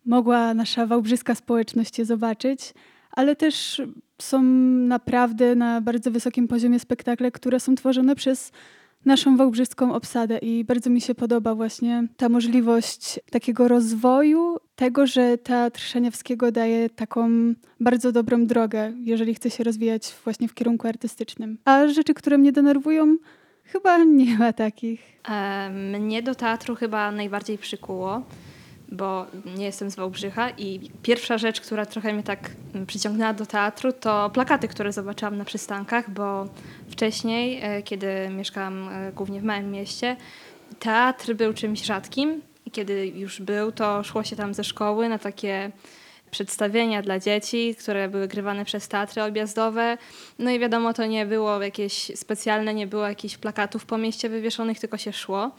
mogła 0.07 0.55
nasza 0.55 0.87
wałbrzyska 0.87 1.35
społeczność 1.35 1.99
je 1.99 2.05
zobaczyć, 2.05 2.75
ale 3.17 3.37
też 3.37 3.83
są 4.23 4.43
naprawdę 4.43 5.55
na 5.55 5.81
bardzo 5.81 6.11
wysokim 6.11 6.49
poziomie 6.49 6.81
spektakle, 6.81 7.31
które 7.31 7.61
są 7.61 7.75
tworzone 7.75 8.17
przez 8.17 8.53
naszą 9.05 9.37
wałbrzyską 9.37 9.95
obsadę 9.95 10.39
i 10.39 10.65
bardzo 10.65 10.91
mi 10.91 11.01
się 11.01 11.15
podoba 11.15 11.55
właśnie 11.55 12.09
ta 12.17 12.29
możliwość 12.29 13.21
takiego 13.31 13.69
rozwoju 13.69 14.57
tego, 14.77 15.07
że 15.07 15.39
teatr 15.39 15.81
Szaniawskiego 15.81 16.53
daje 16.53 16.91
taką 16.91 17.29
bardzo 17.81 18.13
dobrą 18.13 18.47
drogę, 18.47 18.93
jeżeli 18.97 19.35
chce 19.35 19.51
się 19.51 19.65
rozwijać 19.65 20.15
właśnie 20.25 20.49
w 20.49 20.55
kierunku 20.55 20.89
artystycznym. 20.89 21.59
A 21.65 21.89
rzeczy, 21.89 22.15
które 22.15 22.39
mnie 22.39 22.53
denerwują, 22.53 23.17
chyba 23.65 23.99
nie 24.05 24.39
ma 24.39 24.53
takich. 24.53 25.01
E, 25.29 25.71
mnie 26.01 26.23
do 26.23 26.35
teatru 26.35 26.75
chyba 26.75 27.13
najbardziej 27.13 27.59
przykuło, 27.59 28.23
bo 28.93 29.27
nie 29.57 29.65
jestem 29.65 29.91
z 29.91 29.95
Wałbrzycha 29.95 30.51
i 30.51 30.91
pierwsza 31.03 31.39
rzecz, 31.39 31.61
która 31.61 31.87
trochę 31.87 32.13
mnie 32.13 32.23
tak 32.23 32.51
przyciągnęła 32.87 33.33
do 33.33 33.47
teatru, 33.47 33.93
to 33.93 34.31
plakaty, 34.31 34.69
które 34.69 34.93
zobaczyłam 34.93 35.37
na 35.37 35.45
przystankach, 35.45 36.11
bo 36.11 36.49
wcześniej, 36.91 37.61
e, 37.63 37.83
kiedy 37.83 38.29
mieszkałam 38.31 38.89
e, 38.89 39.13
głównie 39.13 39.41
w 39.41 39.45
małym 39.45 39.71
mieście, 39.71 40.17
teatr 40.79 41.35
był 41.35 41.55
czymś 41.55 41.85
rzadkim 41.85 42.43
i 42.67 42.71
kiedy 42.71 43.07
już 43.07 43.41
był, 43.41 43.73
to 43.73 44.05
szło 44.05 44.25
się 44.25 44.37
tam 44.37 44.55
ze 44.55 44.65
szkoły 44.65 45.09
na 45.09 45.19
takie 45.19 45.73
przedstawienia 46.35 47.03
dla 47.03 47.19
dzieci, 47.19 47.75
które 47.75 48.09
były 48.09 48.29
grywane 48.29 48.65
przez 48.65 48.89
teatry 48.89 49.23
objazdowe. 49.23 49.99
No 50.39 50.51
i 50.51 50.59
wiadomo, 50.59 50.95
to 50.95 51.07
nie 51.07 51.27
było 51.27 51.63
jakieś 51.63 51.93
specjalne, 52.15 52.75
nie 52.75 52.87
było 52.87 53.09
jakichś 53.09 53.37
plakatów 53.37 53.87
po 53.87 53.99
mieście 53.99 54.29
wywieszonych, 54.29 54.81
tylko 54.81 54.99
się 54.99 55.13
szło. 55.13 55.51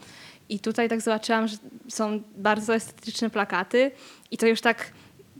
I 0.48 0.60
tutaj 0.60 0.88
tak 0.88 1.00
zobaczyłam, 1.00 1.48
że 1.48 1.56
są 1.88 2.22
bardzo 2.36 2.74
estetyczne 2.74 3.30
plakaty 3.30 3.90
i 4.30 4.38
to 4.38 4.46
już 4.46 4.60
tak 4.60 4.92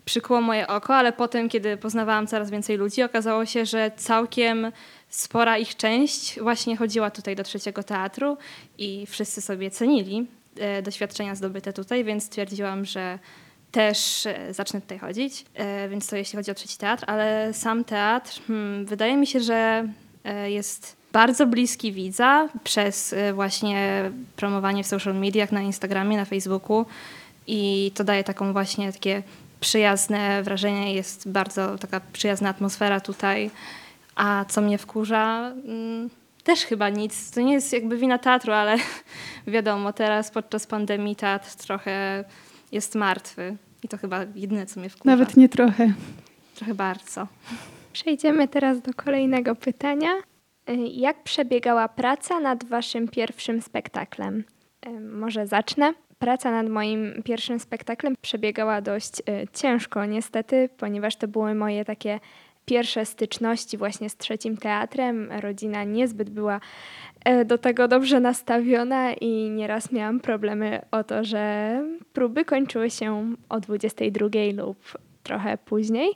przykuło 0.07 0.41
moje 0.41 0.67
oko, 0.67 0.95
ale 0.95 1.13
potem, 1.13 1.49
kiedy 1.49 1.77
poznawałam 1.77 2.27
coraz 2.27 2.51
więcej 2.51 2.77
ludzi, 2.77 3.03
okazało 3.03 3.47
się, 3.47 3.67
że 3.67 3.91
całkiem 3.97 4.73
spora 5.09 5.59
ich 5.59 5.77
część 5.77 6.41
właśnie 6.41 6.77
chodziła 6.77 7.11
tutaj 7.11 7.37
do 7.37 7.43
trzeciego 7.43 7.83
teatru 7.83 8.37
i 8.79 9.07
wszyscy 9.07 9.41
sobie 9.41 9.71
cenili 9.71 10.27
e, 10.59 10.83
doświadczenia 10.83 11.35
zdobyte 11.35 11.73
tutaj, 11.73 12.05
więc 12.05 12.25
stwierdziłam, 12.25 12.85
że 12.85 13.19
też 13.73 14.27
e, 14.27 14.55
zacznę 14.55 14.81
tutaj 14.81 14.99
chodzić. 14.99 15.45
E, 15.55 15.89
więc 15.89 16.07
to 16.07 16.17
jeśli 16.17 16.37
chodzi 16.37 16.51
o 16.51 16.55
trzeci 16.55 16.79
teatr, 16.79 17.05
ale 17.07 17.53
sam 17.53 17.85
teatr, 17.85 18.41
hmm, 18.47 18.87
wydaje 18.87 19.17
mi 19.17 19.27
się, 19.27 19.41
że 19.41 19.89
jest 20.47 20.97
bardzo 21.17 21.47
bliski 21.47 21.93
widza 21.93 22.49
przez 22.65 23.13
e, 23.13 23.33
właśnie 23.33 24.11
promowanie 24.37 24.85
w 24.85 24.87
social 24.87 25.15
mediach, 25.15 25.53
na 25.53 25.63
Instagramie, 25.63 26.17
na 26.17 26.25
Facebooku 26.25 26.87
i 27.47 27.93
to 27.95 28.05
daje 28.05 28.25
taką 28.25 28.53
właśnie 28.53 28.93
takie 28.93 29.23
przyjazne 29.61 30.43
wrażenie, 30.43 30.95
jest 30.95 31.29
bardzo 31.29 31.79
taka 31.79 32.01
przyjazna 32.13 32.49
atmosfera 32.49 33.01
tutaj. 33.01 33.51
A 34.17 34.45
co 34.49 34.61
mnie 34.61 34.79
wkurza, 34.79 35.53
mm, 35.69 36.11
też 36.45 36.65
chyba 36.65 36.89
nic. 36.89 37.31
To 37.31 37.41
nie 37.41 37.53
jest 37.53 37.73
jakby 37.73 37.97
wina 37.97 38.19
teatru, 38.19 38.53
ale 38.53 38.77
wiadomo, 39.47 39.93
teraz 39.93 40.31
podczas 40.31 40.67
pandemii 40.67 41.17
teatr 41.17 41.55
trochę 41.55 42.25
jest 42.73 42.95
martwy. 42.95 43.57
I 43.83 43.89
to 43.89 43.99
chyba 43.99 44.25
jedyne, 44.35 44.67
co 44.67 44.81
mnie 44.81 44.89
wkurza. 44.89 45.11
Nawet 45.17 45.37
nie 45.37 45.49
trochę. 45.49 45.93
Trochę 46.55 46.75
bardzo. 46.75 47.27
Przejdziemy 47.93 48.49
teraz 48.49 48.81
do 48.81 48.95
kolejnego 48.95 49.55
pytania. 49.55 50.11
Y, 50.71 50.77
Jak 50.77 51.23
przebiegała 51.23 51.89
praca 51.89 52.41
nad 52.41 52.65
waszym 52.65 53.09
pierwszym 53.09 53.63
spektaklem? 53.63 54.45
Y, 54.87 55.01
Może 55.01 55.47
zacznę. 55.47 55.95
Praca 56.19 56.51
nad 56.51 56.69
moim 56.69 57.23
pierwszym 57.25 57.61
spektaklem 57.61 58.15
przebiegała 58.21 58.81
dość 58.81 59.21
y, 59.21 59.23
ciężko, 59.53 60.05
niestety, 60.07 60.69
ponieważ 60.77 61.17
to 61.17 61.29
były 61.29 61.55
moje 61.55 61.85
takie 61.85 62.21
pierwsze 62.67 63.05
styczności 63.05 63.77
właśnie 63.77 64.11
z 64.11 64.17
trzecim 64.17 64.57
teatrem. 64.57 65.33
Rodzina 65.41 65.85
niezbyt 65.85 66.31
była 66.31 66.61
e, 67.25 67.45
do 67.45 67.59
tego 67.59 67.89
dobrze 67.89 68.21
nastawiona 68.21 69.13
i 69.13 69.51
nieraz 69.51 69.93
miałam 69.93 70.21
problemy 70.21 70.83
o 70.91 71.05
to, 71.05 71.25
że 71.25 71.83
próby 72.13 72.45
kończyły 72.45 72.91
się 72.91 73.35
o 73.49 73.61
22 73.61 74.29
lub 74.57 74.79
trochę 75.23 75.59
później. 75.59 76.11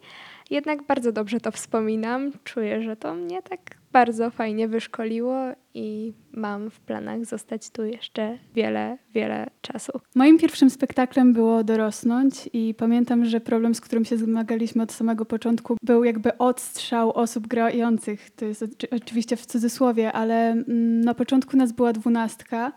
Jednak 0.51 0.83
bardzo 0.83 1.13
dobrze 1.13 1.41
to 1.41 1.51
wspominam. 1.51 2.33
Czuję, 2.45 2.83
że 2.83 2.97
to 2.97 3.15
mnie 3.15 3.43
tak 3.43 3.80
bardzo 3.93 4.31
fajnie 4.31 4.69
wyszkoliło 4.69 5.37
i 5.75 6.13
mam 6.33 6.71
w 6.71 6.81
planach 6.81 7.25
zostać 7.25 7.71
tu 7.71 7.85
jeszcze 7.85 8.39
wiele, 8.55 8.99
wiele 9.15 9.47
czasu. 9.63 9.93
Moim 10.15 10.39
pierwszym 10.39 10.71
spektaklem 10.71 11.33
było 11.33 11.65
dorosnąć 11.65 12.51
i 12.53 12.75
pamiętam, 12.75 13.25
że 13.25 13.41
problem, 13.41 13.75
z 13.75 13.81
którym 13.81 14.05
się 14.05 14.17
zmagaliśmy 14.17 14.83
od 14.83 14.93
samego 14.93 15.25
początku, 15.25 15.77
był 15.83 16.05
jakby 16.05 16.39
odstrzał 16.39 17.13
osób 17.13 17.47
grających. 17.47 18.31
To 18.31 18.45
jest 18.45 18.63
oczy- 18.63 18.91
oczywiście 18.91 19.37
w 19.37 19.47
cudzysłowie, 19.47 20.13
ale 20.13 20.51
mm, 20.51 21.01
na 21.01 21.15
początku 21.15 21.57
nas 21.57 21.73
była 21.73 21.93
dwunastka, 21.93 22.73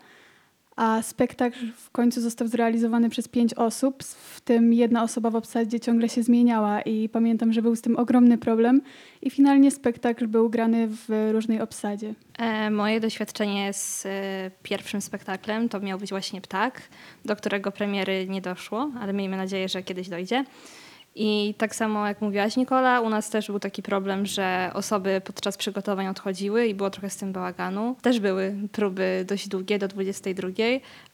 a 0.76 1.02
spektakl 1.02 1.58
w 1.76 1.90
końcu 1.90 2.20
został 2.20 2.48
zrealizowany 2.48 3.10
przez 3.10 3.28
pięć 3.28 3.54
osób, 3.54 4.02
w 4.02 4.40
tym 4.40 4.72
jedna 4.72 5.02
osoba 5.02 5.30
w 5.30 5.36
obsadzie 5.36 5.80
ciągle 5.80 6.08
się 6.08 6.22
zmieniała 6.22 6.82
i 6.82 7.08
pamiętam, 7.08 7.52
że 7.52 7.62
był 7.62 7.76
z 7.76 7.80
tym 7.80 7.96
ogromny 7.96 8.38
problem 8.38 8.80
i 9.22 9.30
finalnie 9.30 9.70
spektakl 9.70 10.26
był 10.26 10.50
grany 10.50 10.88
w 10.88 11.30
różnej 11.32 11.60
obsadzie. 11.60 12.14
E, 12.38 12.70
moje 12.70 13.00
doświadczenie 13.00 13.72
z 13.72 14.06
e, 14.06 14.10
pierwszym 14.62 15.00
spektaklem 15.00 15.68
to 15.68 15.80
miał 15.80 15.98
być 15.98 16.10
właśnie 16.10 16.40
Ptak, 16.40 16.82
do 17.24 17.36
którego 17.36 17.72
premiery 17.72 18.26
nie 18.28 18.40
doszło, 18.40 18.90
ale 19.00 19.12
miejmy 19.12 19.36
nadzieję, 19.36 19.68
że 19.68 19.82
kiedyś 19.82 20.08
dojdzie. 20.08 20.44
I 21.16 21.54
tak 21.58 21.74
samo 21.74 22.06
jak 22.06 22.20
mówiłaś 22.20 22.56
Nikola, 22.56 23.00
u 23.00 23.08
nas 23.08 23.30
też 23.30 23.46
był 23.46 23.58
taki 23.58 23.82
problem, 23.82 24.26
że 24.26 24.70
osoby 24.74 25.22
podczas 25.24 25.56
przygotowań 25.56 26.08
odchodziły 26.08 26.66
i 26.66 26.74
było 26.74 26.90
trochę 26.90 27.10
z 27.10 27.16
tym 27.16 27.32
bałaganu. 27.32 27.96
Też 28.02 28.20
były 28.20 28.54
próby 28.72 29.24
dość 29.28 29.48
długie, 29.48 29.78
do 29.78 29.88
22, 29.88 30.48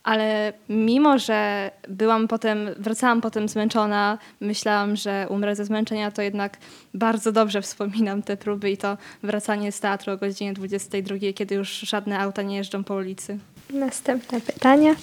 ale 0.02 0.52
mimo, 0.68 1.18
że 1.18 1.70
byłam 1.88 2.28
potem, 2.28 2.68
wracałam 2.78 3.20
potem 3.20 3.48
zmęczona, 3.48 4.18
myślałam, 4.40 4.96
że 4.96 5.26
umrę 5.30 5.56
ze 5.56 5.64
zmęczenia, 5.64 6.10
to 6.10 6.22
jednak 6.22 6.58
bardzo 6.94 7.32
dobrze 7.32 7.62
wspominam 7.70 8.22
te 8.22 8.36
próby 8.36 8.70
i 8.70 8.76
to 8.76 8.96
wracanie 9.22 9.72
z 9.72 9.80
teatru 9.80 10.12
o 10.12 10.16
godzinie 10.16 10.52
22, 10.52 11.16
kiedy 11.34 11.54
już 11.54 11.68
żadne 11.68 12.18
auta 12.18 12.42
nie 12.42 12.56
jeżdżą 12.56 12.84
po 12.84 12.94
ulicy. 12.94 13.38
Następne 13.70 14.40
pytanie. 14.40 14.94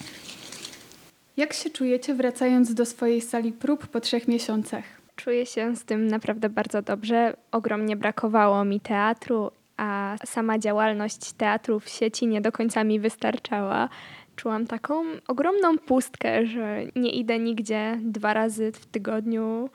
Jak 1.37 1.53
się 1.53 1.69
czujecie 1.69 2.13
wracając 2.13 2.73
do 2.73 2.85
swojej 2.85 3.21
sali 3.21 3.51
prób 3.51 3.87
po 3.87 3.99
trzech 3.99 4.27
miesiącach? 4.27 4.83
Czuję 5.15 5.45
się 5.45 5.75
z 5.75 5.85
tym 5.85 6.07
naprawdę 6.07 6.49
bardzo 6.49 6.81
dobrze. 6.81 7.33
Ogromnie 7.51 7.95
brakowało 7.95 8.65
mi 8.65 8.79
teatru, 8.79 9.51
a 9.77 10.15
sama 10.25 10.59
działalność 10.59 11.33
teatru 11.33 11.79
w 11.79 11.89
sieci 11.89 12.27
nie 12.27 12.41
do 12.41 12.51
końca 12.51 12.83
mi 12.83 12.99
wystarczała. 12.99 13.89
Czułam 14.35 14.67
taką 14.67 15.03
ogromną 15.27 15.77
pustkę, 15.77 16.45
że 16.45 16.81
nie 16.95 17.11
idę 17.11 17.39
nigdzie 17.39 17.97
dwa 18.01 18.33
razy 18.33 18.71
w 18.71 18.85
tygodniu. 18.85 19.69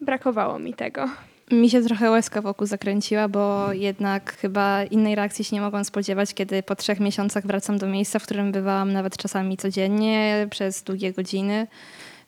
Brakowało 0.00 0.58
mi 0.58 0.74
tego. 0.74 1.08
Mi 1.52 1.70
się 1.70 1.82
trochę 1.82 2.10
łezka 2.10 2.42
wokół 2.42 2.66
zakręciła, 2.66 3.28
bo 3.28 3.72
jednak 3.72 4.36
chyba 4.36 4.84
innej 4.84 5.14
reakcji 5.14 5.44
się 5.44 5.56
nie 5.56 5.62
mogłam 5.62 5.84
spodziewać, 5.84 6.34
kiedy 6.34 6.62
po 6.62 6.76
trzech 6.76 7.00
miesiącach 7.00 7.46
wracam 7.46 7.78
do 7.78 7.86
miejsca, 7.86 8.18
w 8.18 8.22
którym 8.22 8.52
bywałam 8.52 8.92
nawet 8.92 9.16
czasami 9.16 9.56
codziennie 9.56 10.46
przez 10.50 10.82
długie 10.82 11.12
godziny. 11.12 11.66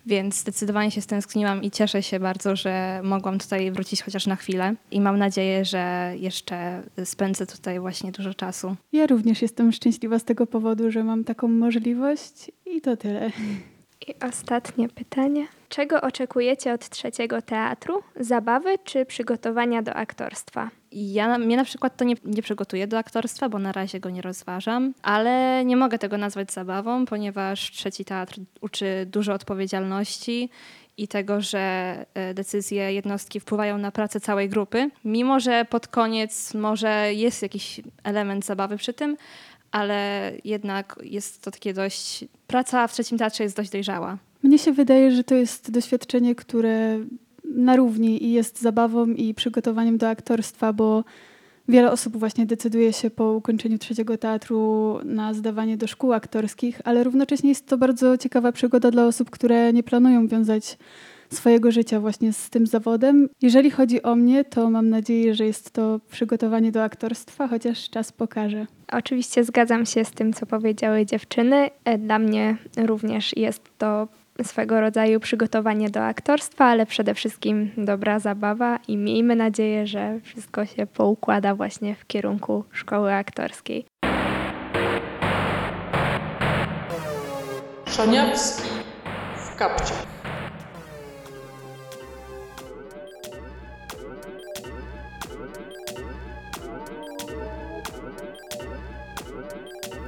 Więc 0.07 0.41
zdecydowanie 0.41 0.91
się 0.91 1.01
stęskniłam 1.01 1.63
i 1.63 1.71
cieszę 1.71 2.03
się 2.03 2.21
bardzo, 2.21 2.57
że 2.57 3.01
mogłam 3.05 3.39
tutaj 3.39 3.71
wrócić 3.71 4.03
chociaż 4.03 4.27
na 4.27 4.37
chwilę. 4.37 4.75
I 4.91 5.01
mam 5.01 5.19
nadzieję, 5.19 5.65
że 5.65 6.13
jeszcze 6.17 6.83
spędzę 7.05 7.47
tutaj 7.47 7.81
właśnie 7.81 8.13
dużo 8.13 8.35
czasu. 8.35 8.77
Ja 8.93 9.07
również 9.07 9.43
jestem 9.43 9.73
szczęśliwa 9.73 10.19
z 10.19 10.25
tego 10.25 10.47
powodu, 10.47 10.91
że 10.91 11.05
mam 11.05 11.25
taką 11.25 11.49
możliwość 11.49 12.51
i 12.67 12.81
to 12.81 12.97
tyle. 12.97 13.31
I 14.09 14.15
ostatnie 14.27 14.89
pytanie. 14.89 15.47
Czego 15.69 16.01
oczekujecie 16.01 16.73
od 16.73 16.89
trzeciego 16.89 17.43
teatru? 17.43 18.03
Zabawy 18.21 18.79
czy 18.85 19.07
przygotowania 19.07 19.83
do 19.83 19.95
aktorstwa? 19.95 20.71
Ja, 20.93 21.39
mnie 21.39 21.57
na 21.57 21.65
przykład 21.65 21.97
to 21.97 22.05
nie, 22.05 22.15
nie 22.25 22.87
do 22.87 22.99
aktorstwa, 22.99 23.49
bo 23.49 23.59
na 23.59 23.73
razie 23.73 24.01
go 24.01 24.11
nie 24.11 24.23
rozważam, 24.23 24.95
ale 25.03 25.65
nie 25.65 25.77
mogę 25.77 25.99
tego 25.99 26.19
nazwać 26.19 26.53
zabawą, 26.53 27.07
ponieważ 27.07 27.71
trzeci 27.71 28.05
teatr 28.05 28.35
uczy 28.61 29.07
dużo 29.07 29.33
odpowiedzialności 29.33 30.51
i 30.97 31.09
tego, 31.09 31.41
że 31.41 31.59
e, 32.15 32.35
decyzje 32.35 32.93
jednostki 32.93 33.41
wpływają 33.41 33.79
na 33.79 33.93
pracę 33.93 34.21
całej 34.21 34.49
grupy. 34.49 34.91
Mimo, 35.05 35.41
że 35.41 35.65
pod 35.65 35.89
koniec 35.89 36.55
może 36.55 37.15
jest 37.15 37.43
jakiś 37.43 37.81
element 38.05 38.45
zabawy 38.45 38.77
przy 38.77 38.93
tym, 38.93 39.17
ale 39.75 40.33
jednak 40.45 40.99
jest 41.03 41.43
to 41.43 41.51
takie 41.51 41.75
dość. 41.75 42.25
Praca 42.47 42.87
w 42.87 42.93
trzecim 42.93 43.19
teatrze 43.19 43.45
jest 43.45 43.57
dość 43.57 43.71
dojrzała. 43.71 44.19
Mnie 44.43 44.59
się 44.59 44.73
wydaje, 44.73 45.11
że 45.11 45.25
to 45.25 45.35
jest 45.35 45.71
doświadczenie, 45.71 46.35
które 46.35 46.99
na 47.45 47.77
równi 47.77 48.25
i 48.25 48.33
jest 48.33 48.61
zabawą 48.61 49.07
i 49.07 49.35
przygotowaniem 49.35 49.99
do 49.99 50.09
aktorstwa, 50.09 50.73
bo 50.73 51.05
wiele 51.69 51.93
osób 51.93 52.17
właśnie 52.17 52.47
decyduje 52.47 52.93
się 52.93 53.11
po 53.11 53.33
ukończeniu 53.33 53.79
trzeciego 53.79 54.19
teatru 54.19 54.99
na 55.05 55.35
zdawanie 55.35 55.77
do 55.77 55.87
szkół 55.87 56.13
aktorskich, 56.13 56.81
ale 56.85 57.05
równocześnie 57.05 57.49
jest 57.49 57.67
to 57.67 57.79
bardzo 57.79 58.19
ciekawa 58.19 58.53
przygoda 58.53 58.91
dla 58.91 59.07
osób, 59.07 59.31
które 59.31 59.73
nie 59.73 59.83
planują 59.83 60.29
wiązać 60.29 60.79
swojego 61.31 61.73
życia 61.73 62.01
właśnie 62.01 62.33
z 62.33 62.51
tym 62.51 62.67
zawodem. 62.67 63.29
Jeżeli 63.43 63.71
chodzi 63.71 64.03
o 64.03 64.17
mnie, 64.17 64.45
to 64.45 64.71
mam 64.71 64.89
nadzieję, 64.89 65.35
że 65.35 65.47
jest 65.47 65.71
to 65.71 66.01
przygotowanie 66.11 66.73
do 66.73 66.83
aktorstwa, 66.83 67.49
chociaż 67.49 67.91
czas 67.91 68.13
pokaże. 68.13 68.67
Oczywiście 68.99 69.45
zgadzam 69.45 69.87
się 69.87 70.05
z 70.05 70.11
tym, 70.11 70.33
co 70.33 70.47
powiedziały 70.47 71.07
dziewczyny. 71.07 71.71
E, 71.85 71.99
Dla 71.99 72.19
mnie 72.19 72.57
również 72.77 73.37
jest 73.37 73.79
to 73.79 74.09
swego 74.43 74.81
rodzaju 74.81 75.21
przygotowanie 75.21 75.91
do 75.91 76.05
aktorstwa, 76.05 76.65
ale 76.65 76.87
przede 76.87 77.15
wszystkim 77.15 77.71
dobra 77.77 78.19
zabawa 78.19 78.79
i 78.89 78.97
miejmy 78.97 79.37
nadzieję, 79.37 79.87
że 79.87 80.21
wszystko 80.23 80.67
się 80.67 80.87
poukłada 80.87 81.55
właśnie 81.55 81.95
w 81.95 82.07
kierunku 82.07 82.65
szkoły 82.73 83.15
aktorskiej. 83.15 83.87
Szaniawski 87.87 88.69
w 89.37 89.57
kapcie. 89.57 90.14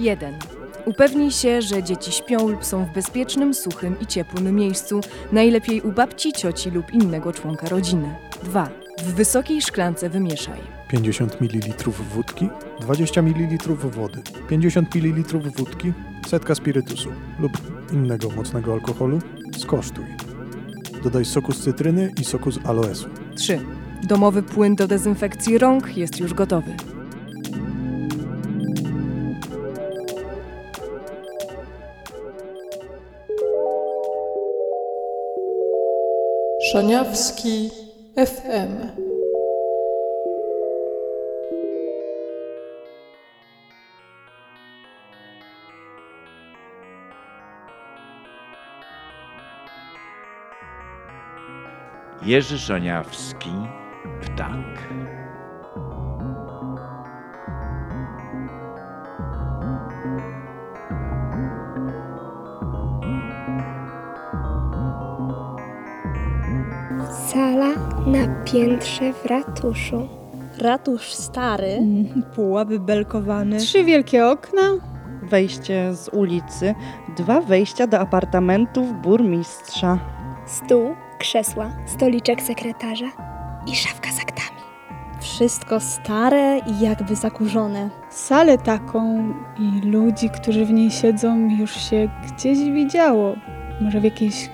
Jeden. 0.00 0.34
Upewnij 0.84 1.30
się, 1.30 1.62
że 1.62 1.82
dzieci 1.82 2.12
śpią 2.12 2.48
lub 2.48 2.64
są 2.64 2.84
w 2.84 2.92
bezpiecznym, 2.92 3.54
suchym 3.54 4.00
i 4.00 4.06
ciepłym 4.06 4.54
miejscu, 4.54 5.00
najlepiej 5.32 5.80
u 5.80 5.92
babci, 5.92 6.32
cioci 6.32 6.70
lub 6.70 6.92
innego 6.92 7.32
członka 7.32 7.68
rodziny. 7.68 8.14
2. 8.42 8.68
W 8.98 9.14
wysokiej 9.14 9.62
szklance 9.62 10.08
wymieszaj 10.08 10.60
50 10.88 11.40
ml 11.40 11.90
wódki, 12.14 12.48
20 12.80 13.22
ml 13.22 13.74
wody, 13.74 14.22
50 14.48 14.94
ml 14.94 15.38
wódki, 15.56 15.92
setka 16.26 16.54
spirytusu 16.54 17.08
lub 17.40 17.52
innego 17.92 18.30
mocnego 18.30 18.72
alkoholu. 18.72 19.18
Skosztuj. 19.58 20.04
Dodaj 21.04 21.24
soku 21.24 21.52
z 21.52 21.60
cytryny 21.60 22.12
i 22.20 22.24
soku 22.24 22.50
z 22.50 22.66
aloesu. 22.66 23.08
3. 23.36 23.60
Domowy 24.02 24.42
płyn 24.42 24.74
do 24.74 24.86
dezynfekcji 24.86 25.58
rąk 25.58 25.96
jest 25.96 26.20
już 26.20 26.34
gotowy. 26.34 26.95
Szaniawski 36.76 37.70
FM. 38.16 38.72
Jerzy 52.22 52.58
Szaniawski, 52.58 53.50
ptak. 54.20 54.88
Sala 67.36 67.74
na 68.06 68.44
piętrze 68.44 69.12
w 69.12 69.26
ratuszu. 69.26 70.08
Ratusz 70.58 71.12
stary. 71.12 71.78
Pułap 72.34 72.68
belkowany. 72.68 73.58
Trzy 73.58 73.84
wielkie 73.84 74.26
okna. 74.26 74.62
Wejście 75.22 75.94
z 75.94 76.08
ulicy, 76.08 76.74
dwa 77.16 77.40
wejścia 77.40 77.86
do 77.86 77.98
apartamentów 77.98 79.02
burmistrza. 79.02 79.98
Stół, 80.46 80.94
krzesła, 81.18 81.70
stoliczek 81.86 82.42
sekretarza 82.42 83.10
i 83.66 83.76
szafka 83.76 84.12
z 84.12 84.20
aktami. 84.20 84.60
Wszystko 85.20 85.80
stare 85.80 86.58
i 86.58 86.80
jakby 86.80 87.16
zakurzone. 87.16 87.90
Salę 88.10 88.58
taką 88.58 89.32
i 89.58 89.80
ludzi, 89.86 90.30
którzy 90.30 90.66
w 90.66 90.72
niej 90.72 90.90
siedzą, 90.90 91.48
już 91.58 91.70
się 91.70 92.08
gdzieś 92.26 92.58
widziało. 92.58 93.34
Może 93.80 94.00
w 94.00 94.04
jakiejś 94.04 94.50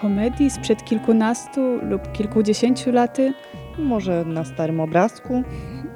komedii 0.00 0.50
sprzed 0.50 0.84
kilkunastu 0.84 1.60
lub 1.82 2.12
kilkudziesięciu 2.12 2.92
laty. 2.92 3.34
Może 3.78 4.24
na 4.24 4.44
starym 4.44 4.80
obrazku. 4.80 5.42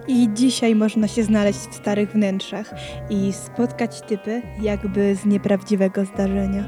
I 0.08 0.28
dzisiaj 0.32 0.74
można 0.74 1.08
się 1.08 1.22
znaleźć 1.22 1.58
w 1.58 1.74
starych 1.74 2.12
wnętrzach 2.12 2.74
i 3.10 3.32
spotkać 3.32 4.00
typy 4.00 4.42
jakby 4.60 5.14
z 5.14 5.26
nieprawdziwego 5.26 6.04
zdarzenia. 6.04 6.64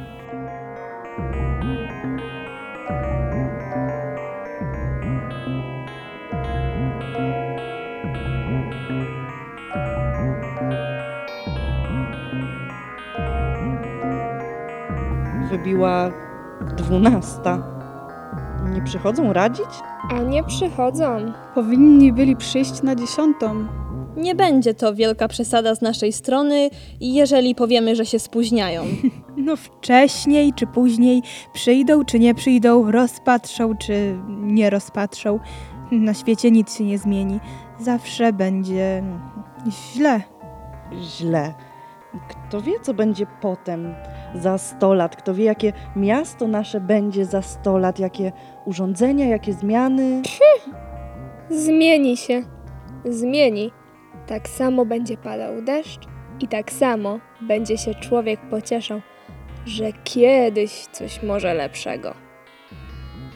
Wybiła 15.51 16.24
dwunasta. 16.85 17.63
Nie 18.75 18.83
przychodzą 18.83 19.33
radzić? 19.33 19.67
A 20.11 20.23
nie 20.23 20.45
przychodzą. 20.45 21.33
Powinni 21.55 22.13
byli 22.13 22.37
przyjść 22.37 22.83
na 22.83 22.95
dziesiątą. 22.95 23.67
Nie 24.17 24.35
będzie 24.35 24.75
to 24.75 24.95
wielka 24.95 25.29
przesada 25.29 25.75
z 25.75 25.83
naszej 25.83 26.13
strony, 26.13 26.71
jeżeli 27.01 27.55
powiemy, 27.55 27.97
że 27.97 28.07
się 28.07 28.19
spóźniają. 28.19 28.85
No 29.37 29.57
wcześniej 29.57 30.53
czy 30.53 30.67
później 30.67 31.23
przyjdą 31.53 32.05
czy 32.05 32.19
nie 32.19 32.35
przyjdą, 32.35 32.91
rozpatrzą 32.91 33.77
czy 33.77 34.19
nie 34.29 34.71
rozpatrzą. 34.71 35.41
Na 35.93 36.15
świecie 36.15 36.51
nic 36.51 36.77
się 36.79 36.85
nie 36.85 36.99
zmieni. 36.99 37.41
Zawsze 37.81 38.33
będzie 38.33 39.03
źle. 39.69 40.21
Źle. 41.03 41.55
Kto 42.29 42.61
wie, 42.61 42.73
co 42.83 42.95
będzie 42.95 43.27
potem, 43.41 43.95
za 44.35 44.59
100 44.59 44.95
lat? 44.95 45.17
Kto 45.17 45.35
wie, 45.35 45.45
jakie 45.45 45.73
miasto 45.97 46.49
nasze 46.49 46.81
będzie 46.81 47.25
za 47.25 47.43
100 47.43 47.79
lat? 47.79 47.99
Jakie 47.99 48.33
urządzenia, 48.65 49.27
jakie 49.27 49.53
zmiany? 49.53 50.23
Zmieni 51.51 52.17
się. 52.17 52.43
Zmieni. 53.05 53.71
Tak 54.27 54.49
samo 54.49 54.87
będzie 54.87 55.17
padał 55.17 55.63
deszcz 55.63 56.01
i 56.41 56.49
tak 56.49 56.73
samo 56.73 57.19
będzie 57.41 57.79
się 57.79 57.95
człowiek 57.95 58.41
pocieszał, 58.51 59.01
że 59.67 59.93
kiedyś 60.05 60.87
coś 60.93 61.23
może 61.23 61.55
lepszego. 61.55 62.15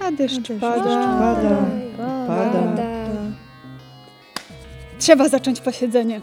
A 0.01 0.13
deszcz 0.13 0.49
pada. 0.61 0.85
pada, 0.85 1.67
pada. 2.27 2.89
Trzeba 4.99 5.29
zacząć 5.29 5.61
posiedzenie. 5.61 6.21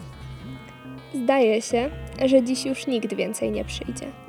Zdaje 1.14 1.62
się, 1.62 1.90
że 2.26 2.42
dziś 2.42 2.66
już 2.66 2.86
nikt 2.86 3.14
więcej 3.14 3.50
nie 3.50 3.64
przyjdzie. 3.64 4.25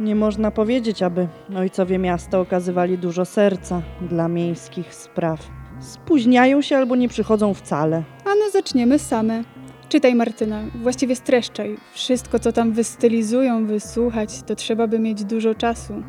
Nie 0.00 0.14
można 0.14 0.50
powiedzieć, 0.50 1.02
aby 1.02 1.28
ojcowie 1.56 1.98
miasta 1.98 2.40
okazywali 2.40 2.98
dużo 2.98 3.24
serca 3.24 3.82
dla 4.00 4.28
miejskich 4.28 4.94
spraw. 4.94 5.48
Spóźniają 5.80 6.62
się 6.62 6.76
albo 6.76 6.96
nie 6.96 7.08
przychodzą 7.08 7.54
wcale. 7.54 8.02
A 8.24 8.28
no 8.28 8.50
zaczniemy 8.52 8.98
same. 8.98 9.42
Czytaj 9.88 10.14
Martyna, 10.14 10.62
właściwie 10.82 11.16
streszczaj. 11.16 11.76
Wszystko, 11.92 12.38
co 12.38 12.52
tam 12.52 12.72
wystylizują, 12.72 13.66
wysłuchać, 13.66 14.42
to 14.42 14.54
trzeba 14.54 14.86
by 14.86 14.98
mieć 14.98 15.24
dużo 15.24 15.54
czasu. 15.54 16.02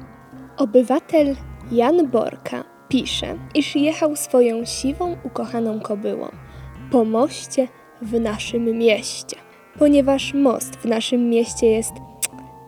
Obywatel 0.58 1.36
Jan 1.71 2.08
Borka 2.08 2.63
pisze, 2.89 3.36
iż 3.56 3.76
jechał 3.76 4.15
swoją 4.15 4.65
siwą, 4.65 5.17
ukochaną 5.23 5.80
kobyłą 5.80 6.28
po 6.91 7.06
moście 7.06 7.67
w 8.02 8.19
naszym 8.19 8.63
mieście. 8.63 9.36
Ponieważ 9.80 10.34
most 10.34 10.76
w 10.76 10.86
naszym 10.86 11.30
mieście 11.30 11.67
jest 11.67 11.93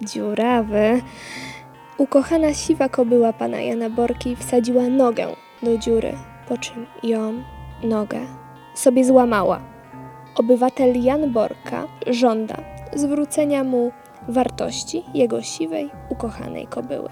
dziurawy, 0.01 1.01
ukochana 1.97 2.53
siwa 2.53 2.89
kobyła 2.89 3.33
pana 3.33 3.61
Jana 3.61 3.89
Borki 3.89 4.35
wsadziła 4.35 4.83
nogę 4.83 5.27
do 5.63 5.77
dziury, 5.77 6.13
po 6.47 6.57
czym 6.57 6.85
ją, 7.03 7.43
nogę, 7.83 8.19
sobie 8.75 9.05
złamała. 9.05 9.61
Obywatel 10.35 11.03
Jan 11.03 11.31
Borka 11.31 11.87
żąda 12.07 12.55
zwrócenia 12.95 13.63
mu 13.63 13.91
wartości 14.27 15.03
jego 15.13 15.41
siwej, 15.41 15.89
ukochanej 16.09 16.67
kobyły. 16.67 17.09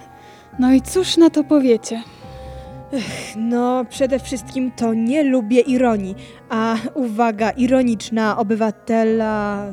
No 0.59 0.73
i 0.73 0.81
cóż 0.81 1.17
na 1.17 1.29
to 1.29 1.43
powiecie? 1.43 2.03
No, 3.35 3.85
przede 3.89 4.19
wszystkim 4.19 4.71
to 4.71 4.93
nie 4.93 5.23
lubię 5.23 5.61
ironii, 5.61 6.15
a 6.49 6.75
uwaga 6.93 7.49
ironiczna 7.49 8.37
obywatela 8.37 9.63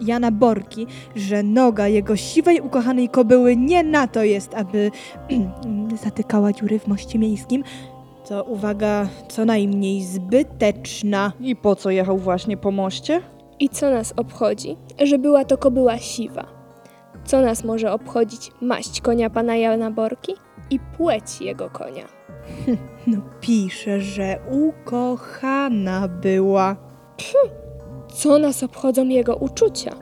Jana 0.00 0.30
Borki, 0.30 0.86
że 1.16 1.42
noga 1.42 1.88
jego 1.88 2.16
siwej 2.16 2.60
ukochanej 2.60 3.08
kobyły 3.08 3.56
nie 3.56 3.82
na 3.82 4.06
to 4.06 4.24
jest, 4.24 4.54
aby 4.54 4.90
zatykała 6.04 6.52
dziury 6.52 6.78
w 6.78 6.86
moście 6.86 7.18
miejskim, 7.18 7.64
to 8.28 8.44
uwaga 8.44 9.08
co 9.28 9.44
najmniej 9.44 10.04
zbyteczna. 10.04 11.32
I 11.40 11.56
po 11.56 11.76
co 11.76 11.90
jechał 11.90 12.18
właśnie 12.18 12.56
po 12.56 12.70
moście? 12.70 13.20
I 13.58 13.68
co 13.68 13.90
nas 13.90 14.14
obchodzi, 14.16 14.76
że 15.04 15.18
była 15.18 15.44
to 15.44 15.58
kobyła 15.58 15.98
siwa? 15.98 16.44
Co 17.24 17.40
nas 17.40 17.64
może 17.64 17.92
obchodzić 17.92 18.52
maść 18.60 19.00
konia 19.00 19.30
pana 19.30 19.56
Jana 19.56 19.90
Borki 19.90 20.32
i 20.70 20.80
płeć 20.80 21.40
jego 21.40 21.70
konia? 21.70 22.04
No 23.06 23.18
pisze, 23.40 24.00
że 24.00 24.38
ukochana 24.50 26.08
była. 26.08 26.76
Co 28.16 28.38
nas 28.38 28.62
obchodzą 28.62 29.08
jego 29.08 29.36
uczucia? 29.36 29.96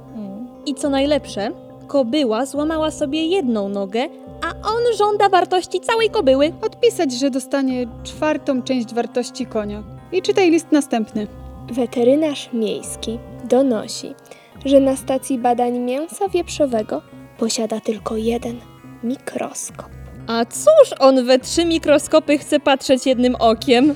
I 0.67 0.75
co 0.75 0.91
najlepsze, 0.91 1.51
kobyła 1.87 2.47
złamała 2.47 2.91
sobie 2.91 3.27
jedną 3.27 3.69
nogę, 3.69 4.09
a 4.43 4.69
on 4.69 4.97
żąda 4.99 5.29
wartości 5.29 5.81
całej 5.81 6.11
kobyły. 6.11 6.53
Odpisać, 6.63 7.13
że 7.13 7.31
dostanie 7.31 7.87
czwartą 8.05 8.63
część 8.63 8.95
wartości 8.95 9.47
konia. 9.47 9.83
I 10.13 10.23
czytaj 10.23 10.51
list 10.51 10.67
następny. 10.73 11.27
Weterynarz 11.73 12.51
miejski 12.53 13.19
donosi, 13.45 14.15
że 14.65 14.81
na 14.81 14.97
stacji 14.97 15.39
badań 15.39 15.79
mięsa 15.79 16.29
wieprzowego 16.29 17.03
posiada 17.39 17.81
tylko 17.81 18.17
jeden 18.17 18.61
mikroskop. 19.03 19.89
A 20.27 20.45
cóż 20.45 20.95
on 20.99 21.27
we 21.27 21.39
trzy 21.39 21.65
mikroskopy 21.65 22.39
chce 22.39 22.61
patrzeć 22.61 23.07
jednym 23.07 23.35
okiem? 23.35 23.95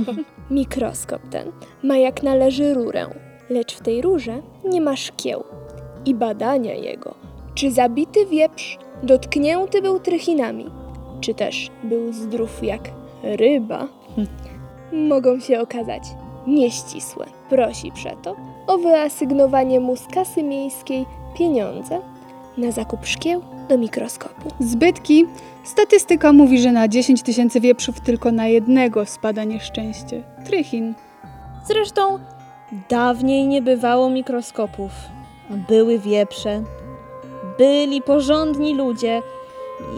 Mikroskop 0.50 1.22
ten 1.30 1.52
ma 1.82 1.96
jak 1.96 2.22
należy 2.22 2.74
rurę, 2.74 3.06
lecz 3.50 3.74
w 3.74 3.80
tej 3.80 4.02
rurze 4.02 4.42
nie 4.64 4.80
ma 4.80 4.96
szkieł. 4.96 5.44
I 6.06 6.14
badania 6.14 6.74
jego, 6.74 7.14
czy 7.54 7.70
zabity 7.70 8.26
wieprz 8.26 8.78
dotknięty 9.02 9.82
był 9.82 10.00
trychinami, 10.00 10.66
czy 11.20 11.34
też 11.34 11.70
był 11.84 12.12
zdrów 12.12 12.64
jak 12.64 12.90
ryba, 13.22 13.88
mogą 15.10 15.40
się 15.40 15.60
okazać 15.60 16.02
nieścisłe. 16.46 17.26
Prosi 17.50 17.92
przeto 17.92 18.36
o 18.66 18.78
wyasygnowanie 18.78 19.80
mu 19.80 19.96
z 19.96 20.06
kasy 20.06 20.42
miejskiej 20.42 21.06
pieniądze 21.38 22.00
na 22.58 22.70
zakup 22.70 23.06
szkieł 23.06 23.42
do 23.68 23.78
mikroskopu. 23.78 24.48
Zbytki. 24.60 25.26
Statystyka 25.64 26.32
mówi, 26.32 26.58
że 26.58 26.72
na 26.72 26.88
10 26.88 27.22
tysięcy 27.22 27.60
wieprzów 27.60 28.00
tylko 28.00 28.32
na 28.32 28.46
jednego 28.46 29.06
spada 29.06 29.44
nieszczęście. 29.44 30.22
Trychin. 30.44 30.94
Zresztą 31.66 32.18
dawniej 32.88 33.46
nie 33.46 33.62
bywało 33.62 34.10
mikroskopów. 34.10 34.90
Były 35.68 35.98
wieprze, 35.98 36.62
byli 37.58 38.02
porządni 38.02 38.74
ludzie 38.74 39.22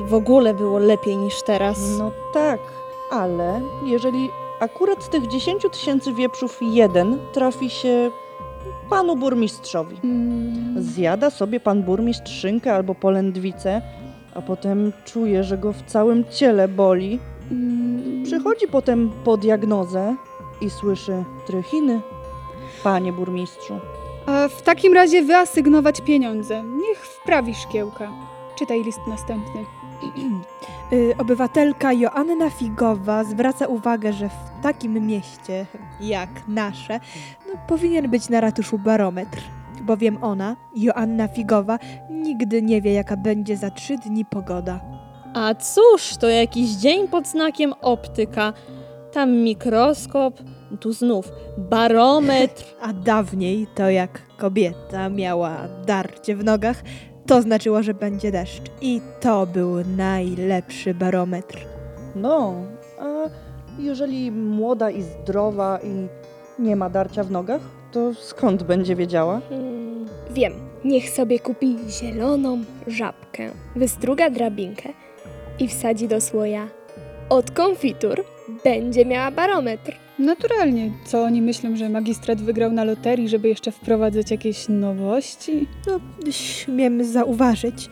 i 0.01 0.05
w 0.05 0.15
ogóle 0.15 0.55
było 0.55 0.79
lepiej 0.79 1.17
niż 1.17 1.43
teraz. 1.43 1.79
No 1.99 2.11
tak, 2.35 2.61
ale 3.11 3.61
jeżeli 3.87 4.29
akurat 4.61 5.03
z 5.05 5.09
tych 5.09 5.27
10 5.27 5.63
tysięcy 5.73 6.13
wieprzów 6.13 6.59
jeden 6.63 7.19
trafi 7.33 7.71
się 7.71 8.11
panu 8.91 9.17
burmistrzowi, 9.17 9.97
zjada 10.77 11.31
sobie 11.31 11.61
pan 11.61 11.83
burmistrz 11.83 12.33
szynkę 12.33 12.75
albo 12.75 12.95
polędwicę, 12.95 13.83
a 14.35 14.43
potem 14.43 14.93
czuje, 15.05 15.45
że 15.45 15.59
go 15.59 15.73
w 15.73 15.83
całym 15.83 16.25
ciele 16.25 16.69
boli, 16.69 17.19
przychodzi 18.25 18.69
potem 18.69 19.11
po 19.25 19.37
diagnozę 19.37 20.17
i 20.61 20.71
słyszy 20.71 21.25
trychiny. 21.47 22.01
Panie 22.83 23.13
burmistrzu, 23.13 23.81
A 24.27 24.49
w 24.49 24.63
takim 24.63 24.95
razie 24.95 25.23
wyasygnować 25.23 26.01
pieniądze. 26.01 26.63
Niech 26.63 26.99
wprawi 26.99 27.55
szkiełka. 27.55 28.11
Czytaj 28.59 28.85
list 28.85 29.01
następny. 29.09 29.65
Y, 30.93 31.15
Obywatelka 31.19 31.93
Joanna 31.93 32.51
Figowa 32.51 33.25
zwraca 33.25 33.67
uwagę, 33.67 34.13
że 34.13 34.29
w 34.29 34.63
takim 34.63 35.07
mieście 35.07 35.67
jak 36.01 36.29
nasze 36.49 37.01
no, 37.49 37.61
powinien 37.69 38.11
być 38.11 38.29
na 38.29 38.41
ratuszu 38.41 38.79
barometr, 38.79 39.39
bowiem 39.83 40.25
ona, 40.25 40.57
Joanna 40.77 41.29
Figowa, 41.29 41.79
nigdy 42.11 42.63
nie 42.63 42.83
wie, 42.83 42.93
jaka 42.93 43.17
będzie 43.17 43.57
za 43.57 43.71
trzy 43.71 43.97
dni 43.99 44.25
pogoda. 44.25 44.81
A 45.35 45.55
cóż, 45.55 46.17
to 46.21 46.29
jakiś 46.29 46.71
dzień 46.71 47.09
pod 47.09 47.29
znakiem 47.29 47.73
optyka. 47.81 48.53
Tam 49.13 49.33
mikroskop, 49.33 50.35
tu 50.81 50.93
znów 50.93 51.33
barometr. 51.59 52.65
A 52.87 52.93
dawniej 52.93 53.67
to 53.75 53.91
jak 53.91 54.23
kobieta 54.37 55.09
miała 55.09 55.57
darcie 55.87 56.37
w 56.37 56.45
nogach, 56.45 56.83
to 57.27 57.43
znaczyło, 57.43 57.83
że 57.83 57.95
będzie 57.95 58.33
deszcz. 58.33 58.63
I 58.81 59.01
to 59.21 59.47
był 59.47 59.85
najlepszy 59.97 60.95
barometr. 60.95 61.59
no, 62.17 62.55
a 63.01 63.05
jeżeli 63.79 64.31
młoda 64.33 64.91
i 64.91 65.03
zdrowa 65.03 65.79
i 65.79 66.09
nie 66.63 66.77
ma 66.77 66.91
darcia 66.91 67.25
w 67.25 67.31
nogach, 67.31 67.61
to 67.93 68.15
skąd 68.15 68.63
będzie 68.63 68.97
wiedziała? 68.97 69.41
Hmm, 69.49 70.07
wiem, 70.31 70.53
niech 70.85 71.11
sobie 71.11 71.39
kupi 71.39 71.77
zieloną 71.89 72.65
żabkę, 72.87 73.51
wystruga 73.77 74.31
drabinkę 74.31 74.89
i 75.59 75.69
wsadzi 75.69 76.09
do 76.09 76.21
słoja. 76.21 76.69
Od 77.29 77.51
konfitur 77.51 78.25
będzie 78.65 79.05
miała 79.05 79.31
barometr. 79.31 79.97
Naturalnie. 80.21 80.91
Co 81.05 81.23
oni 81.23 81.43
myślą, 81.43 81.77
że 81.77 81.89
magistrat 81.89 82.41
wygrał 82.41 82.73
na 82.73 82.85
loterii, 82.85 83.29
żeby 83.29 83.49
jeszcze 83.49 83.73
wprowadzać 83.73 84.31
jakieś 84.31 84.69
nowości? 84.69 85.67
No, 85.87 86.01
śmiem 86.31 87.05
zauważyć, 87.05 87.89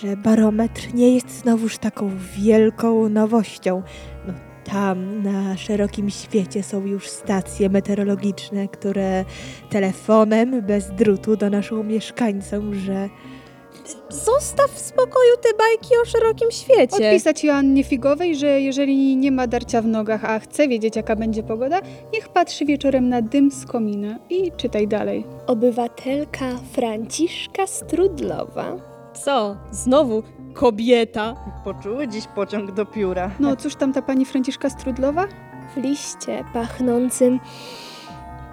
że 0.00 0.16
barometr 0.16 0.94
nie 0.94 1.14
jest 1.14 1.30
znowuż 1.30 1.78
taką 1.78 2.10
wielką 2.36 3.08
nowością. 3.08 3.82
No, 4.26 4.34
tam 4.64 5.22
na 5.22 5.56
szerokim 5.56 6.10
świecie 6.10 6.62
są 6.62 6.86
już 6.86 7.08
stacje 7.08 7.68
meteorologiczne, 7.68 8.68
które 8.68 9.24
telefonem 9.70 10.62
bez 10.62 10.90
drutu 10.90 11.36
donoszą 11.36 11.82
mieszkańcom, 11.82 12.74
że 12.74 13.08
Zostaw 14.08 14.70
w 14.70 14.78
spokoju 14.78 15.36
te 15.42 15.48
bajki 15.58 15.94
o 16.02 16.04
szerokim 16.04 16.50
świecie. 16.50 17.08
Odpisać 17.08 17.44
Joannie 17.44 17.84
Figowej, 17.84 18.36
że 18.36 18.60
jeżeli 18.60 19.16
nie 19.16 19.32
ma 19.32 19.46
darcia 19.46 19.82
w 19.82 19.86
nogach, 19.86 20.24
a 20.24 20.38
chce 20.38 20.68
wiedzieć 20.68 20.96
jaka 20.96 21.16
będzie 21.16 21.42
pogoda, 21.42 21.80
niech 22.12 22.28
patrzy 22.28 22.64
wieczorem 22.64 23.08
na 23.08 23.22
dym 23.22 23.50
z 23.50 23.66
komina 23.66 24.18
i 24.30 24.52
czytaj 24.56 24.88
dalej. 24.88 25.24
Obywatelka 25.46 26.46
Franciszka 26.72 27.66
Strudlowa 27.66 28.76
Co? 29.24 29.56
Znowu 29.70 30.22
kobieta. 30.54 31.34
Poczuły 31.64 32.08
dziś 32.08 32.26
pociąg 32.34 32.72
do 32.72 32.86
pióra. 32.86 33.30
No 33.40 33.56
cóż 33.56 33.74
tam 33.74 33.92
ta 33.92 34.02
pani 34.02 34.24
Franciszka 34.24 34.70
Strudlowa? 34.70 35.28
w 35.74 35.76
liście 35.76 36.44
pachnącym 36.52 37.40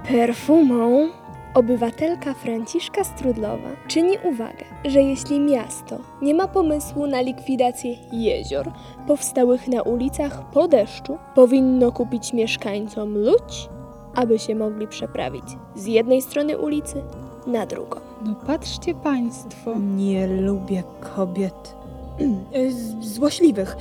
perfumą 0.08 1.10
obywatelka 1.54 2.34
Franciszka 2.34 3.04
Strudlowa 3.04 3.70
czyni 3.88 4.18
uwagę, 4.24 4.66
że 4.86 5.02
jeśli 5.02 5.40
miasto 5.40 5.98
nie 6.22 6.34
ma 6.34 6.48
pomysłu 6.48 7.08
na 7.08 7.22
likwidację 7.22 7.96
jezior 8.12 8.72
powstałych 9.08 9.68
na 9.68 9.82
ulicach 9.82 10.50
po 10.52 10.68
deszczu, 10.68 11.18
powinno 11.36 11.92
kupić 11.92 12.34
mieszkańcom 12.34 13.16
łódź, 13.16 13.70
aby 14.16 14.40
się 14.40 14.56
mogli 14.56 14.88
przeprawić 14.88 15.44
z 15.76 15.86
jednej 15.86 16.22
strony 16.22 16.58
ulicy 16.58 17.02
na 17.48 17.66
drugą. 17.66 18.00
No 18.26 18.36
patrzcie 18.48 18.94
państwo. 18.94 19.74
nie 19.96 20.28
lubię 20.28 20.84
kobiet. 21.16 21.76
Złośliwych, 23.02 23.78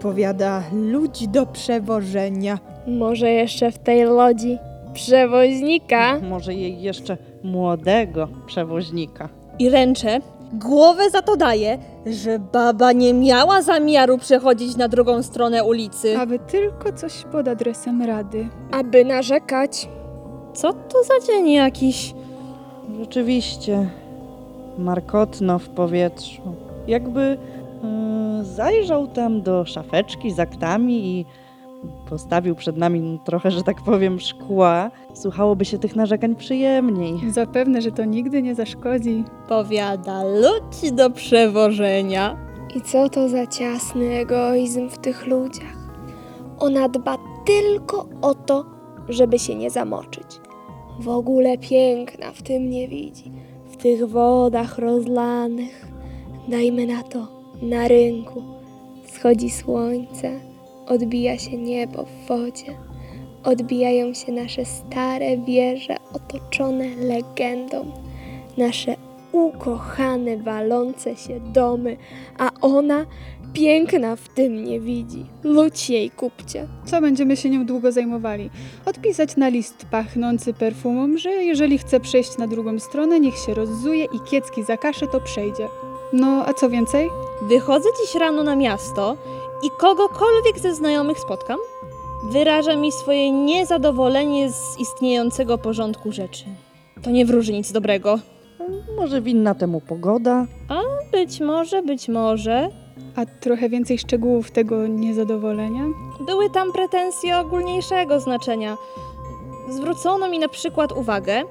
powiada 0.00 0.62
ludzi 0.72 1.28
do 1.28 1.46
przewożenia. 1.46 2.58
Może 2.86 3.30
jeszcze 3.30 3.72
w 3.72 3.78
tej 3.78 4.04
lodzi 4.04 4.58
przewoźnika? 4.98 6.20
Może 6.20 6.54
jej 6.54 6.82
jeszcze 6.82 7.16
młodego 7.42 8.28
przewoźnika. 8.46 9.28
I 9.58 9.70
ręczę, 9.70 10.20
głowę 10.52 11.10
za 11.10 11.22
to 11.22 11.36
daję, 11.36 11.78
że 12.06 12.38
baba 12.38 12.92
nie 12.92 13.14
miała 13.14 13.62
zamiaru 13.62 14.18
przechodzić 14.18 14.76
na 14.76 14.88
drugą 14.88 15.22
stronę 15.22 15.64
ulicy. 15.64 16.18
Aby 16.18 16.38
tylko 16.38 16.92
coś 16.92 17.24
pod 17.32 17.48
adresem 17.48 18.02
rady. 18.02 18.48
Aby 18.70 19.04
narzekać. 19.04 19.88
Co 20.54 20.72
to 20.72 21.04
za 21.04 21.26
dzień 21.26 21.50
jakiś? 21.52 22.14
Rzeczywiście, 23.00 23.90
markotno 24.78 25.58
w 25.58 25.68
powietrzu. 25.68 26.42
Jakby 26.86 27.38
yy, 28.38 28.44
zajrzał 28.44 29.06
tam 29.06 29.42
do 29.42 29.64
szafeczki 29.64 30.30
z 30.30 30.38
aktami 30.38 31.06
i 31.06 31.26
postawił 32.08 32.54
przed 32.54 32.76
nami 32.76 33.20
trochę, 33.24 33.50
że 33.50 33.62
tak 33.62 33.82
powiem, 33.82 34.20
szkła. 34.20 34.90
Słuchałoby 35.14 35.64
się 35.64 35.78
tych 35.78 35.96
narzekań 35.96 36.36
przyjemniej. 36.36 37.30
Zapewne, 37.30 37.82
że 37.82 37.92
to 37.92 38.04
nigdy 38.04 38.42
nie 38.42 38.54
zaszkodzi. 38.54 39.24
Powiada 39.48 40.24
ludzi 40.24 40.92
do 40.92 41.10
przewożenia. 41.10 42.36
I 42.76 42.80
co 42.80 43.08
to 43.08 43.28
za 43.28 43.46
ciasny 43.46 44.18
egoizm 44.18 44.88
w 44.88 44.98
tych 44.98 45.26
ludziach? 45.26 45.76
Ona 46.58 46.88
dba 46.88 47.18
tylko 47.46 48.08
o 48.22 48.34
to, 48.34 48.64
żeby 49.08 49.38
się 49.38 49.54
nie 49.54 49.70
zamoczyć. 49.70 50.26
W 51.00 51.08
ogóle 51.08 51.58
piękna 51.58 52.32
w 52.32 52.42
tym 52.42 52.70
nie 52.70 52.88
widzi. 52.88 53.32
W 53.70 53.76
tych 53.76 54.08
wodach 54.08 54.78
rozlanych, 54.78 55.88
dajmy 56.48 56.86
na 56.86 57.02
to, 57.02 57.28
na 57.62 57.88
rynku. 57.88 58.42
Schodzi 59.06 59.50
słońce, 59.50 60.47
odbija 60.88 61.38
się 61.38 61.56
niebo 61.56 62.04
w 62.04 62.28
wodzie. 62.28 62.74
Odbijają 63.44 64.14
się 64.14 64.32
nasze 64.32 64.64
stare 64.64 65.38
wieże 65.38 65.96
otoczone 66.12 66.88
legendą. 66.96 67.92
Nasze 68.56 68.96
ukochane, 69.32 70.36
walące 70.36 71.16
się 71.16 71.40
domy, 71.40 71.96
a 72.38 72.50
ona 72.60 73.06
piękna 73.52 74.16
w 74.16 74.28
tym 74.28 74.64
nie 74.64 74.80
widzi. 74.80 75.24
Ludź 75.44 75.90
jej 75.90 76.10
kupcie. 76.10 76.66
Co 76.84 77.00
będziemy 77.00 77.36
się 77.36 77.50
nią 77.50 77.66
długo 77.66 77.92
zajmowali? 77.92 78.50
Odpisać 78.86 79.36
na 79.36 79.48
list 79.48 79.86
pachnący 79.90 80.54
perfumą, 80.54 81.18
że 81.18 81.30
jeżeli 81.30 81.78
chce 81.78 82.00
przejść 82.00 82.38
na 82.38 82.46
drugą 82.46 82.78
stronę, 82.78 83.20
niech 83.20 83.38
się 83.38 83.54
rozzuje 83.54 84.04
i 84.04 84.30
kiecki 84.30 84.64
zakasze, 84.64 85.06
to 85.06 85.20
przejdzie. 85.20 85.68
No, 86.12 86.44
a 86.46 86.54
co 86.54 86.70
więcej? 86.70 87.08
Wychodzę 87.42 87.88
dziś 88.00 88.14
rano 88.14 88.42
na 88.42 88.56
miasto 88.56 89.16
i 89.62 89.70
kogokolwiek 89.70 90.58
ze 90.58 90.74
znajomych 90.74 91.18
spotkam, 91.18 91.58
wyraża 92.30 92.76
mi 92.76 92.92
swoje 92.92 93.30
niezadowolenie 93.30 94.52
z 94.52 94.78
istniejącego 94.78 95.58
porządku 95.58 96.12
rzeczy. 96.12 96.44
To 97.02 97.10
nie 97.10 97.26
wróży 97.26 97.52
nic 97.52 97.72
dobrego. 97.72 98.18
Może 98.96 99.22
winna 99.22 99.54
temu 99.54 99.80
pogoda? 99.80 100.46
A 100.68 100.80
być 101.12 101.40
może, 101.40 101.82
być 101.82 102.08
może. 102.08 102.68
A 103.16 103.26
trochę 103.26 103.68
więcej 103.68 103.98
szczegółów 103.98 104.50
tego 104.50 104.86
niezadowolenia? 104.86 105.84
Były 106.20 106.50
tam 106.50 106.72
pretensje 106.72 107.38
ogólniejszego 107.38 108.20
znaczenia. 108.20 108.76
Zwrócono 109.70 110.28
mi 110.28 110.38
na 110.38 110.48
przykład 110.48 110.92
uwagę, 110.92 111.42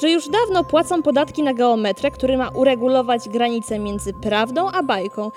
że 0.00 0.10
już 0.10 0.28
dawno 0.28 0.64
płacą 0.64 1.02
podatki 1.02 1.42
na 1.42 1.54
geometrę, 1.54 2.10
który 2.10 2.38
ma 2.38 2.48
uregulować 2.48 3.28
granicę 3.28 3.78
między 3.78 4.12
prawdą 4.12 4.70
a 4.70 4.82
bajką. 4.82 5.30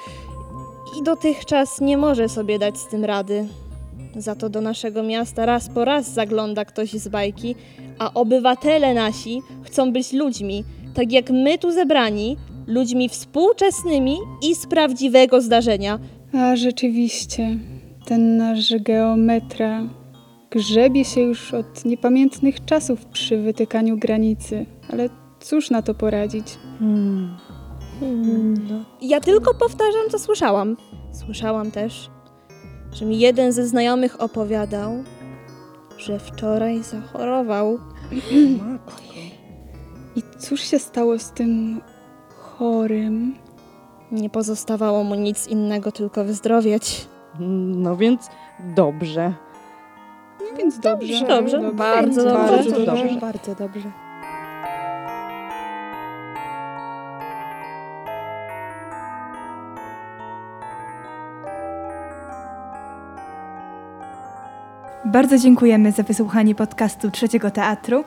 I 1.00 1.04
dotychczas 1.04 1.82
nie 1.82 1.98
może 1.98 2.30
sobie 2.30 2.60
dać 2.60 2.78
z 2.78 2.88
tym 2.88 3.06
rady. 3.06 3.48
Za 4.16 4.36
to 4.36 4.50
do 4.50 4.62
naszego 4.62 5.04
miasta 5.04 5.46
raz 5.46 5.70
po 5.70 5.86
raz 5.86 6.14
zagląda 6.14 6.66
ktoś 6.66 6.92
z 6.92 7.08
bajki, 7.08 7.56
a 8.00 8.14
obywatele 8.14 8.94
nasi 8.94 9.42
chcą 9.64 9.94
być 9.94 10.14
ludźmi, 10.14 10.64
tak 10.94 11.12
jak 11.12 11.30
my 11.30 11.58
tu 11.58 11.72
zebrani, 11.72 12.38
ludźmi 12.68 13.10
współczesnymi 13.10 14.18
i 14.42 14.56
z 14.56 14.68
prawdziwego 14.68 15.42
zdarzenia. 15.42 16.00
A 16.34 16.56
rzeczywiście, 16.56 17.58
ten 18.06 18.38
nasz 18.38 18.74
geometra 18.80 19.84
grzebie 20.52 21.06
się 21.06 21.22
już 21.22 21.54
od 21.54 21.86
niepamiętnych 21.86 22.66
czasów 22.66 23.06
przy 23.06 23.38
wytykaniu 23.38 23.98
granicy. 23.98 24.66
Ale 24.94 25.10
cóż 25.40 25.70
na 25.70 25.82
to 25.82 25.94
poradzić? 25.94 26.46
Hmm. 26.80 27.38
Ja 29.02 29.20
tylko 29.20 29.54
powtarzam, 29.54 30.10
co 30.10 30.20
słyszałam. 30.20 30.78
Słyszałam 31.12 31.72
też, 31.72 32.10
że 32.94 33.06
mi 33.06 33.20
jeden 33.20 33.52
ze 33.52 33.68
znajomych 33.68 34.22
opowiadał, 34.22 35.04
że 35.98 36.20
wczoraj 36.20 36.84
zachorował. 36.84 37.80
I 40.16 40.24
cóż 40.40 40.62
się 40.62 40.80
stało 40.80 41.20
z 41.20 41.32
tym 41.32 41.82
chorym? 42.30 43.36
Nie 44.12 44.30
pozostawało 44.30 45.04
mu 45.04 45.16
nic 45.16 45.48
innego, 45.48 45.92
tylko 45.92 46.24
wyzdrowieć. 46.24 47.08
No 47.76 47.98
więc 47.98 48.30
dobrze. 48.76 49.34
No 50.40 50.58
więc 50.58 50.80
dobrze. 50.80 51.26
Dobrze, 51.28 51.72
bardzo 51.74 52.24
dobrze. 52.24 52.38
Bardzo 52.38 52.72
dobrze. 52.72 52.86
dobrze. 52.86 53.20
Bardzo 53.22 53.56
dobrze. 53.56 54.11
Bardzo 65.12 65.38
dziękujemy 65.38 65.92
za 65.92 66.04
wysłuchanie 66.04 66.56
podcastu 66.56 67.12
Trzeciego 67.12 67.52
Teatru. 67.52 68.04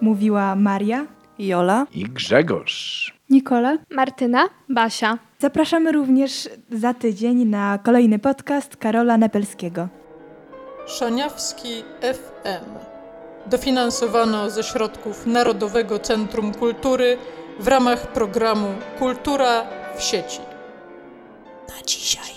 Mówiła 0.00 0.54
Maria. 0.54 1.06
Jola. 1.38 1.86
I 1.92 2.02
Grzegorz. 2.04 3.14
Nikola. 3.30 3.78
Martyna. 3.90 4.48
Basia. 4.68 5.18
Zapraszamy 5.38 5.92
również 5.92 6.48
za 6.70 6.94
tydzień 6.94 7.44
na 7.44 7.78
kolejny 7.78 8.18
podcast 8.18 8.76
Karola 8.76 9.16
Nepelskiego. 9.16 9.88
Szaniawski 10.86 11.82
FM. 12.02 12.70
Dofinansowano 13.46 14.50
ze 14.50 14.62
środków 14.62 15.26
Narodowego 15.26 15.98
Centrum 15.98 16.54
Kultury 16.54 17.18
w 17.60 17.68
ramach 17.68 18.12
programu 18.12 18.68
Kultura 18.98 19.64
w 19.96 20.02
sieci. 20.02 20.40
Na 21.68 21.82
dzisiaj. 21.86 22.35